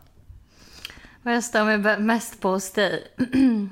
Vad 1.24 1.36
jag 1.36 1.44
stör 1.44 1.78
mig 1.78 2.00
mest 2.00 2.40
på 2.42 2.50
hos 2.50 2.72
dig? 2.72 3.04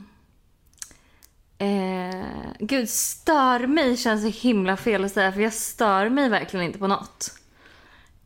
eh, 1.57 2.25
gud, 2.59 2.89
stör 2.89 3.67
mig 3.67 3.97
känns 3.97 4.21
så 4.21 4.47
himla 4.47 4.77
fel 4.77 5.05
att 5.05 5.11
säga 5.11 5.31
för 5.31 5.41
jag 5.41 5.53
stör 5.53 6.09
mig 6.09 6.29
verkligen 6.29 6.65
inte 6.65 6.79
på 6.79 6.87
något. 6.87 7.31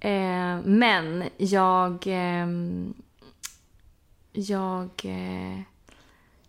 Eh, 0.04 0.60
men 0.64 1.30
jag... 1.38 2.04
ehm, 2.08 2.94
jag... 4.32 4.90
Eh, 5.04 5.60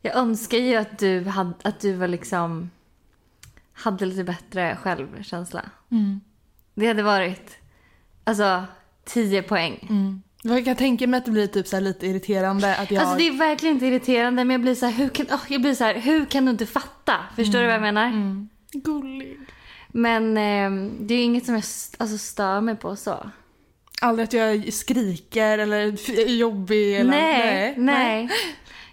jag 0.03 0.17
önskar 0.17 0.59
ju 0.59 0.77
att 0.77 0.99
du, 0.99 1.25
hade, 1.25 1.55
att 1.63 1.81
du 1.81 1.93
var 1.93 2.09
liksom... 2.09 2.71
Hade 3.73 4.07
lite 4.07 4.25
bättre 4.25 4.79
självkänsla. 4.83 5.71
Det 6.75 6.87
hade 6.87 7.03
varit... 7.03 7.57
Alltså, 8.25 8.65
10 9.05 9.43
poäng. 9.43 9.89
Jag 10.43 10.65
kan 10.65 10.77
tänka 10.77 11.07
mig 11.07 11.19
att 11.19 11.25
det 11.25 11.31
blir 11.31 11.47
typ 11.47 11.67
så 11.67 11.77
här 11.77 11.81
lite 11.81 12.07
irriterande 12.07 12.77
att 12.77 12.91
jag... 12.91 13.01
Alltså 13.01 13.17
det 13.17 13.29
är 13.29 13.39
verkligen 13.39 13.75
inte 13.75 13.87
irriterande 13.87 14.45
men 14.45 14.55
jag 14.55 14.61
blir 14.61 14.75
så 14.75 14.87
här, 14.87 14.93
hur 14.93 15.09
kan, 15.09 15.27
åh, 15.31 15.41
jag 15.49 15.61
blir 15.61 15.75
så 15.75 15.85
här, 15.85 15.95
hur 15.95 16.25
kan 16.25 16.45
du 16.45 16.51
inte 16.51 16.67
fatta? 16.67 17.15
Förstår 17.37 17.59
du 17.59 17.65
vad 17.65 17.75
jag 17.75 17.83
menar? 17.83 18.11
Gullig. 18.73 19.39
Men 19.89 20.37
eh, 20.37 20.91
det 21.01 21.15
är 21.15 21.19
ju 21.19 21.25
inget 21.25 21.47
som 21.47 21.55
jag 21.55 21.65
alltså, 21.99 22.19
stör 22.19 22.61
mig 22.61 22.77
på 22.77 22.97
så. 22.97 23.31
Aldrig 24.03 24.25
att 24.25 24.33
jag 24.33 24.73
skriker 24.73 25.59
eller 25.59 25.77
är 25.77 26.37
jobbig 26.37 26.97
eller... 26.97 27.11
nej, 27.11 27.75
nej. 27.77 28.29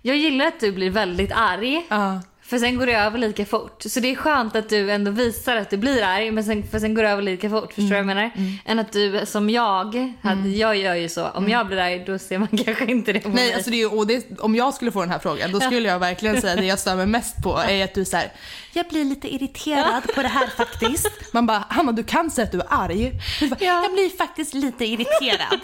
Jag 0.02 0.18
gillar 0.18 0.46
att 0.46 0.60
du 0.60 0.72
blir 0.72 0.90
väldigt 0.90 1.32
arg. 1.32 1.86
Ja. 1.90 2.22
För 2.52 2.58
sen 2.58 2.78
går 2.78 2.86
det 2.86 2.94
över 2.94 3.18
lika 3.18 3.46
fort. 3.46 3.84
Så 3.86 4.00
det 4.00 4.12
är 4.12 4.16
skönt 4.16 4.56
att 4.56 4.70
du 4.70 4.92
ändå 4.92 5.12
visar 5.12 5.56
att 5.56 5.70
du 5.70 5.78
blir 5.78 6.04
arg 6.04 6.32
men 6.32 6.44
sen, 6.44 6.64
för 6.72 6.80
sen 6.80 6.94
går 6.94 7.04
det 7.04 7.10
över 7.10 7.22
lika 7.22 7.50
fort. 7.50 7.74
Förstår 7.74 7.82
du 7.84 7.90
vad 7.90 7.98
jag 8.00 8.06
menar? 8.06 8.32
Än 8.66 8.80
att 8.80 8.92
du 8.92 9.26
som 9.26 9.50
jag, 9.50 10.14
hade, 10.22 10.50
jag 10.50 10.76
gör 10.78 10.96
ju 10.96 11.10
så. 11.10 11.28
Om 11.28 11.50
jag 11.50 11.68
blir 11.68 11.78
arg 11.78 12.04
då 12.06 12.20
ser 12.20 12.38
man 12.38 12.48
kanske 12.66 12.86
inte 12.86 13.14
det 13.14 13.20
på 13.20 13.30
Nej, 13.30 13.36
mig. 13.46 13.54
alltså 13.54 13.72
det 13.72 13.82
är, 13.82 14.06
det, 14.06 14.40
om 14.40 14.56
jag 14.56 14.74
skulle 14.74 14.92
få 14.92 15.02
den 15.02 15.10
här 15.10 15.20
frågan 15.20 15.52
då 15.52 15.60
skulle 15.60 15.90
jag 15.90 16.00
verkligen 16.00 16.42
säga 16.42 16.54
att 16.54 16.60
det 16.60 16.66
jag 16.66 16.80
stör 16.80 16.96
mig 16.96 17.06
mest 17.06 17.44
på 17.44 17.58
är 17.58 17.84
att 17.84 17.94
du 17.94 18.06
här, 18.14 18.32
jag 18.74 18.88
blir 18.88 19.06
lite 19.06 19.34
irriterad 19.34 20.04
på 20.16 20.22
det 20.22 20.28
här 20.28 20.48
faktiskt. 20.48 21.34
Man 21.34 21.46
bara, 21.46 21.66
Hanna 21.70 21.92
du 21.92 22.04
kan 22.04 22.32
säga 22.32 22.46
att 22.46 22.52
du 22.52 22.60
är 22.60 22.68
arg. 22.70 23.12
Du 23.40 23.48
bara, 23.48 23.58
Ja. 23.60 23.84
Jag 23.84 23.94
blir 23.94 24.18
faktiskt 24.18 24.54
lite 24.54 24.86
irriterad. 24.86 25.60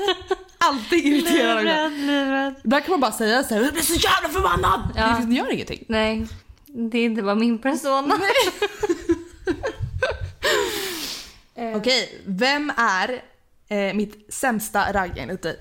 Alltid 0.57 1.05
irriterad. 1.05 1.63
Livrädd, 1.63 1.91
livrädd. 1.91 2.55
Där 2.63 2.79
kan 2.79 2.91
man 2.91 2.99
bara 2.99 3.11
säga 3.11 3.43
så 3.43 3.53
här, 3.55 3.61
jag 3.61 3.73
blir 3.73 3.83
så 3.83 3.93
jävla 3.93 4.29
förbannad. 4.29 4.81
Ja. 4.95 5.21
Det 5.27 5.35
gör 5.35 5.53
ingenting. 5.53 5.85
Nej, 5.87 6.27
det 6.77 7.03
inte 7.03 7.21
bara 7.21 7.35
min 7.35 7.59
persona. 7.59 8.15
Okej, 11.75 12.21
vem 12.25 12.71
är 12.77 13.21
eh, 13.67 13.93
mitt 13.93 14.33
sämsta 14.33 14.93
ragg 14.93 15.17
enligt 15.17 15.41
dig? 15.41 15.57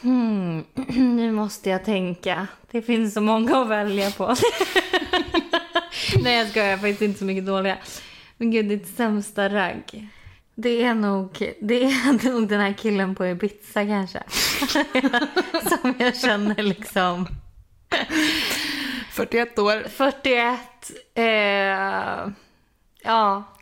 Hmm, 0.00 0.64
nu 1.16 1.32
måste 1.32 1.70
jag 1.70 1.84
tänka. 1.84 2.46
Det 2.70 2.82
finns 2.82 3.14
så 3.14 3.20
många 3.20 3.56
att 3.56 3.68
välja 3.68 4.10
på. 4.10 4.26
Nej 6.22 6.38
jag 6.38 6.48
skojar, 6.48 6.66
jag 6.66 6.76
har 6.76 6.82
faktiskt 6.82 7.02
inte 7.02 7.18
så 7.18 7.24
mycket 7.24 7.46
dåliga. 7.46 7.78
Men 8.36 8.50
gud, 8.50 8.68
ditt 8.68 8.96
sämsta 8.96 9.48
ragg. 9.48 10.08
Det 10.54 10.82
är 10.82 10.94
nog, 10.94 11.54
det 11.60 11.84
är 11.84 12.30
nog 12.30 12.48
den 12.48 12.60
här 12.60 12.72
killen 12.72 13.14
på 13.14 13.26
Ibiza 13.26 13.86
kanske. 13.86 14.22
Som 15.68 15.94
jag 15.98 16.16
känner 16.16 16.62
liksom 16.62 17.26
41 19.16 19.58
år. 19.58 19.88
41. 19.88 20.58
Eh, 21.14 21.24
ja, 23.02 23.44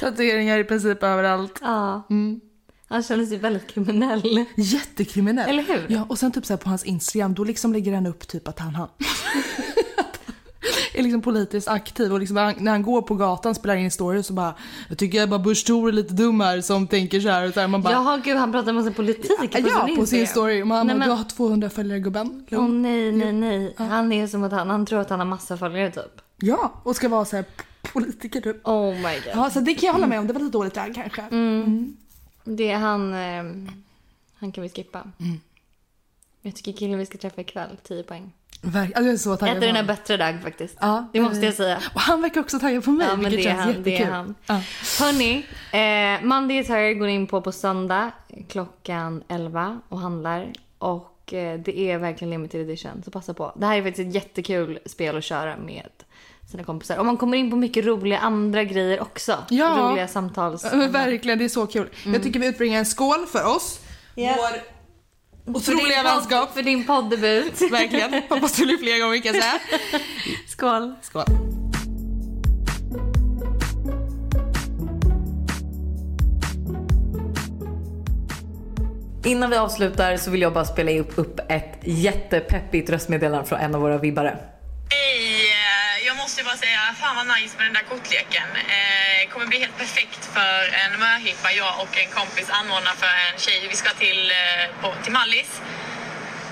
Tatueringar 0.00 0.58
i 0.58 0.64
princip 0.64 1.02
överallt. 1.02 1.58
ja. 1.62 2.02
Han 2.88 3.02
kändes 3.02 3.32
ju 3.32 3.36
väldigt 3.36 3.66
kriminell. 3.66 4.44
Jättekriminell. 4.56 5.48
Eller 5.50 5.62
hur? 5.62 5.86
Ja, 5.88 6.06
och 6.08 6.18
sen 6.18 6.32
typ 6.32 6.46
så 6.46 6.52
här 6.52 6.58
på 6.58 6.68
hans 6.68 6.84
Instagram, 6.84 7.34
då 7.34 7.44
liksom 7.44 7.72
lägger 7.72 7.94
han 7.94 8.06
upp 8.06 8.28
typ 8.28 8.48
att 8.48 8.58
han, 8.58 8.74
han 8.74 8.88
är 10.98 11.02
liksom 11.02 11.22
politiskt 11.22 11.68
aktiv 11.68 12.12
och 12.12 12.20
liksom 12.20 12.34
när 12.34 12.44
han, 12.44 12.54
när 12.58 12.72
han 12.72 12.82
går 12.82 13.02
på 13.02 13.14
gatan 13.14 13.54
spelar 13.54 13.76
in 13.76 13.90
stories 13.90 14.26
så 14.26 14.32
bara 14.32 14.54
Jag 14.88 14.98
tycker 14.98 15.22
Ebba 15.22 15.38
Busch 15.38 15.66
Thor 15.66 15.88
är 15.88 15.92
lite 15.92 16.14
dum 16.14 16.40
här 16.40 16.60
som 16.60 16.86
tänker 16.86 17.20
så 17.20 17.28
här 17.28 17.48
och 17.48 17.54
så 17.54 17.60
här. 17.60 17.68
Man 17.68 17.82
bara 17.82 17.92
Jaha 17.92 18.16
gud, 18.24 18.36
han 18.36 18.52
pratar 18.52 18.72
massa 18.72 18.90
politik 18.90 19.38
på 19.52 19.58
Ja, 19.68 19.86
sin 19.86 19.96
på 19.96 20.06
sin 20.06 20.26
story. 20.26 20.64
Man 20.64 20.86
Nej, 20.86 20.96
bara, 20.96 20.98
men- 20.98 21.08
du 21.08 21.14
har 21.14 21.24
200 21.24 21.70
följare 21.70 22.00
gubben. 22.00 22.46
Åh 22.52 22.68
nej, 22.68 23.12
nej, 23.12 23.32
nej. 23.32 23.74
Han 23.76 24.12
är 24.12 24.26
som 24.26 24.44
att 24.44 24.52
han, 24.52 24.70
han 24.70 24.86
tror 24.86 25.00
att 25.00 25.10
han 25.10 25.18
har 25.18 25.26
massa 25.26 25.56
följare 25.56 25.90
typ. 25.90 26.20
Ja, 26.36 26.72
och 26.82 26.96
ska 26.96 27.08
vara 27.08 27.24
så 27.24 27.36
här 27.36 27.44
politiker 27.92 28.40
typ. 28.40 28.66
Oh 28.68 28.94
my 28.94 29.02
god. 29.02 29.32
Ja, 29.34 29.50
så 29.50 29.60
det 29.60 29.74
kan 29.74 29.86
jag 29.86 29.92
hålla 29.94 30.06
med 30.06 30.18
om. 30.18 30.26
Det 30.26 30.32
var 30.32 30.40
lite 30.40 30.52
dåligt 30.52 30.74
där 30.74 30.94
kanske. 30.94 31.22
Det 32.44 32.70
är 32.70 32.76
han, 32.76 33.12
eh, 33.14 33.72
han 34.34 34.52
kan 34.52 34.62
vi 34.62 34.68
skippa. 34.68 35.02
Jag 36.42 36.54
tycker 36.54 36.72
killen 36.72 36.98
vi 36.98 37.06
ska 37.06 37.18
träffa 37.18 37.40
ikväll, 37.40 37.76
10 37.88 38.02
poäng. 38.02 38.32
Verk- 38.62 38.86
alltså, 38.94 39.02
jag 39.04 39.12
är 39.12 39.16
så 39.16 39.36
taggad 39.36 39.56
den 39.56 39.62
är 39.62 39.68
honom. 39.68 39.86
bättre 39.86 40.16
dag 40.16 40.42
faktiskt. 40.42 40.76
Ja, 40.80 41.08
det 41.12 41.20
måste 41.20 41.44
jag 41.46 41.54
säga. 41.54 41.78
Och 41.94 42.00
han 42.00 42.22
verkar 42.22 42.40
också 42.40 42.58
taggad 42.58 42.84
på 42.84 42.90
mig, 42.90 43.06
Ja, 43.10 43.16
men 43.16 43.30
vilket 43.30 43.44
det 43.44 43.50
är, 43.50 43.54
känns 43.54 43.74
han, 43.74 43.82
det 43.82 43.90
är 43.90 43.92
jättekul. 43.92 44.12
han. 44.14 44.34
Ja. 44.46 44.60
Hörni, 45.04 45.46
eh, 45.72 46.26
Monday 46.26 46.62
Her 46.64 46.92
går 46.94 47.08
in 47.08 47.26
på 47.26 47.40
på 47.40 47.52
söndag 47.52 48.10
klockan 48.48 49.22
11 49.28 49.80
och 49.88 50.00
handlar. 50.00 50.52
Och 50.78 51.32
eh, 51.34 51.58
det 51.60 51.78
är 51.78 51.98
verkligen 51.98 52.30
limited 52.30 52.60
edition, 52.60 53.02
så 53.04 53.10
passa 53.10 53.34
på. 53.34 53.52
Det 53.56 53.66
här 53.66 53.76
är 53.78 53.82
faktiskt 53.82 54.08
ett 54.08 54.14
jättekul 54.14 54.78
spel 54.86 55.16
att 55.16 55.24
köra 55.24 55.56
med 55.56 55.88
sina 56.50 56.64
kompisar. 56.64 56.96
Och 56.98 57.06
man 57.06 57.16
kommer 57.16 57.36
in 57.38 57.50
på 57.50 57.56
mycket 57.56 57.84
roliga 57.86 58.18
andra 58.18 58.64
grejer 58.64 59.00
också. 59.00 59.38
Ja. 59.50 59.76
Roliga 59.90 60.08
samtals... 60.08 60.64
Verkligen, 60.74 61.38
det 61.38 61.44
är 61.44 61.48
så 61.48 61.66
kul. 61.66 61.88
Jag 62.06 62.22
tycker 62.22 62.40
vi 62.40 62.46
utbringar 62.46 62.78
en 62.78 62.86
skål 62.86 63.26
för 63.26 63.56
oss. 63.56 63.80
Ja. 64.14 64.34
Vår 64.36 64.77
otroliga 65.54 66.02
vänskap. 66.02 66.54
För 66.54 66.62
din 66.62 66.86
poddebut. 66.86 67.60
Verkligen. 67.70 68.22
Hoppas 68.28 68.52
det 68.52 68.64
blir 68.64 68.78
fler 68.78 69.00
gånger 69.00 69.20
kan 69.20 69.34
jag 69.34 69.42
säga. 69.42 69.60
Skål. 70.48 70.94
Skål. 71.02 71.24
Innan 79.24 79.50
vi 79.50 79.56
avslutar 79.56 80.16
så 80.16 80.30
vill 80.30 80.42
jag 80.42 80.52
bara 80.52 80.64
spela 80.64 80.90
upp, 80.90 81.12
upp 81.18 81.40
ett 81.48 81.78
jättepeppigt 81.82 82.90
röstmeddelande 82.90 83.48
från 83.48 83.58
en 83.58 83.74
av 83.74 83.80
våra 83.80 83.98
vibbare 83.98 84.38
fan 86.94 87.16
vad 87.16 87.26
nice 87.36 87.56
med 87.56 87.66
den 87.66 87.74
där 87.74 87.82
kortleken. 87.82 88.48
Eh, 88.56 89.28
kommer 89.30 89.46
bli 89.46 89.58
helt 89.58 89.78
perfekt 89.78 90.24
för 90.34 90.60
en 90.82 91.00
möhippa 91.00 91.52
jag 91.52 91.80
och 91.82 91.98
en 91.98 92.10
kompis 92.10 92.50
anordnar 92.50 92.92
för 92.92 93.06
en 93.06 93.38
tjej. 93.38 93.66
Vi 93.70 93.76
ska 93.76 93.90
till, 93.90 94.30
eh, 94.30 94.82
på, 94.82 94.94
till 95.02 95.12
Mallis. 95.12 95.60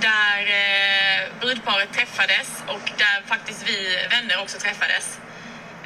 Där 0.01 0.38
eh, 0.62 1.20
brudparet 1.40 1.92
träffades 1.92 2.49
och 2.66 2.90
där 2.99 3.22
faktiskt 3.27 3.68
vi 3.68 4.07
vänner 4.11 4.42
också 4.42 4.59
träffades. 4.59 5.18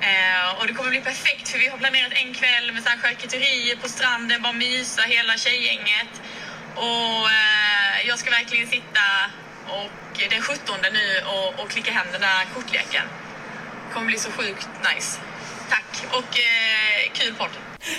Eh, 0.01 0.59
och 0.59 0.67
det 0.67 0.73
kommer 0.73 0.91
bli 0.91 1.01
perfekt 1.01 1.49
för 1.49 1.59
vi 1.59 1.69
har 1.69 1.79
planerat 1.79 2.13
en 2.13 2.35
kväll 2.35 2.73
med 2.73 2.83
så 2.83 2.89
här 2.89 2.99
charkuterier 2.99 3.77
på 3.77 3.89
stranden, 3.89 4.43
bara 4.43 4.53
mysa 4.53 5.03
hela 5.03 5.37
tjejgänget. 5.37 6.13
Och 6.75 7.31
eh, 7.41 8.07
jag 8.07 8.19
ska 8.19 8.31
verkligen 8.31 8.67
sitta 8.67 9.07
och 9.69 9.91
den 10.31 10.43
17 10.43 10.77
nu 10.93 11.21
och, 11.27 11.61
och 11.61 11.71
klicka 11.71 11.93
hem 11.93 12.07
den 12.13 12.21
där 12.21 12.45
kortleken. 12.55 13.07
Det 13.91 13.95
kommer 13.95 14.07
bli 14.07 14.19
så 14.19 14.31
sjukt 14.31 14.69
nice. 14.95 15.21
Tack 15.71 16.07
och 16.11 16.19
eh, 16.19 17.13
kul 17.13 17.35
podd. 17.35 17.49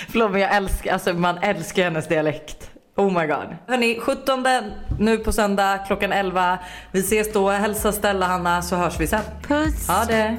Förlåt 0.08 0.30
men 0.30 0.40
jag 0.40 0.54
älskar, 0.54 0.92
alltså 0.92 1.12
man 1.14 1.38
älskar 1.38 1.84
hennes 1.84 2.08
dialekt. 2.08 2.70
Oh 2.96 3.20
my 3.20 3.26
god. 3.26 3.56
Hörni, 3.68 4.00
17 4.00 4.44
nu 5.00 5.18
på 5.18 5.32
söndag 5.32 5.78
klockan 5.86 6.12
11. 6.12 6.58
Vi 6.92 7.00
ses 7.00 7.32
då. 7.32 7.50
Hälsa 7.50 7.92
Stella 7.92 8.26
Hanna 8.26 8.62
så 8.62 8.76
hörs 8.76 9.00
vi 9.00 9.06
sen. 9.06 9.20
Puss. 9.48 9.88
Ha 9.88 10.04
det. 10.04 10.36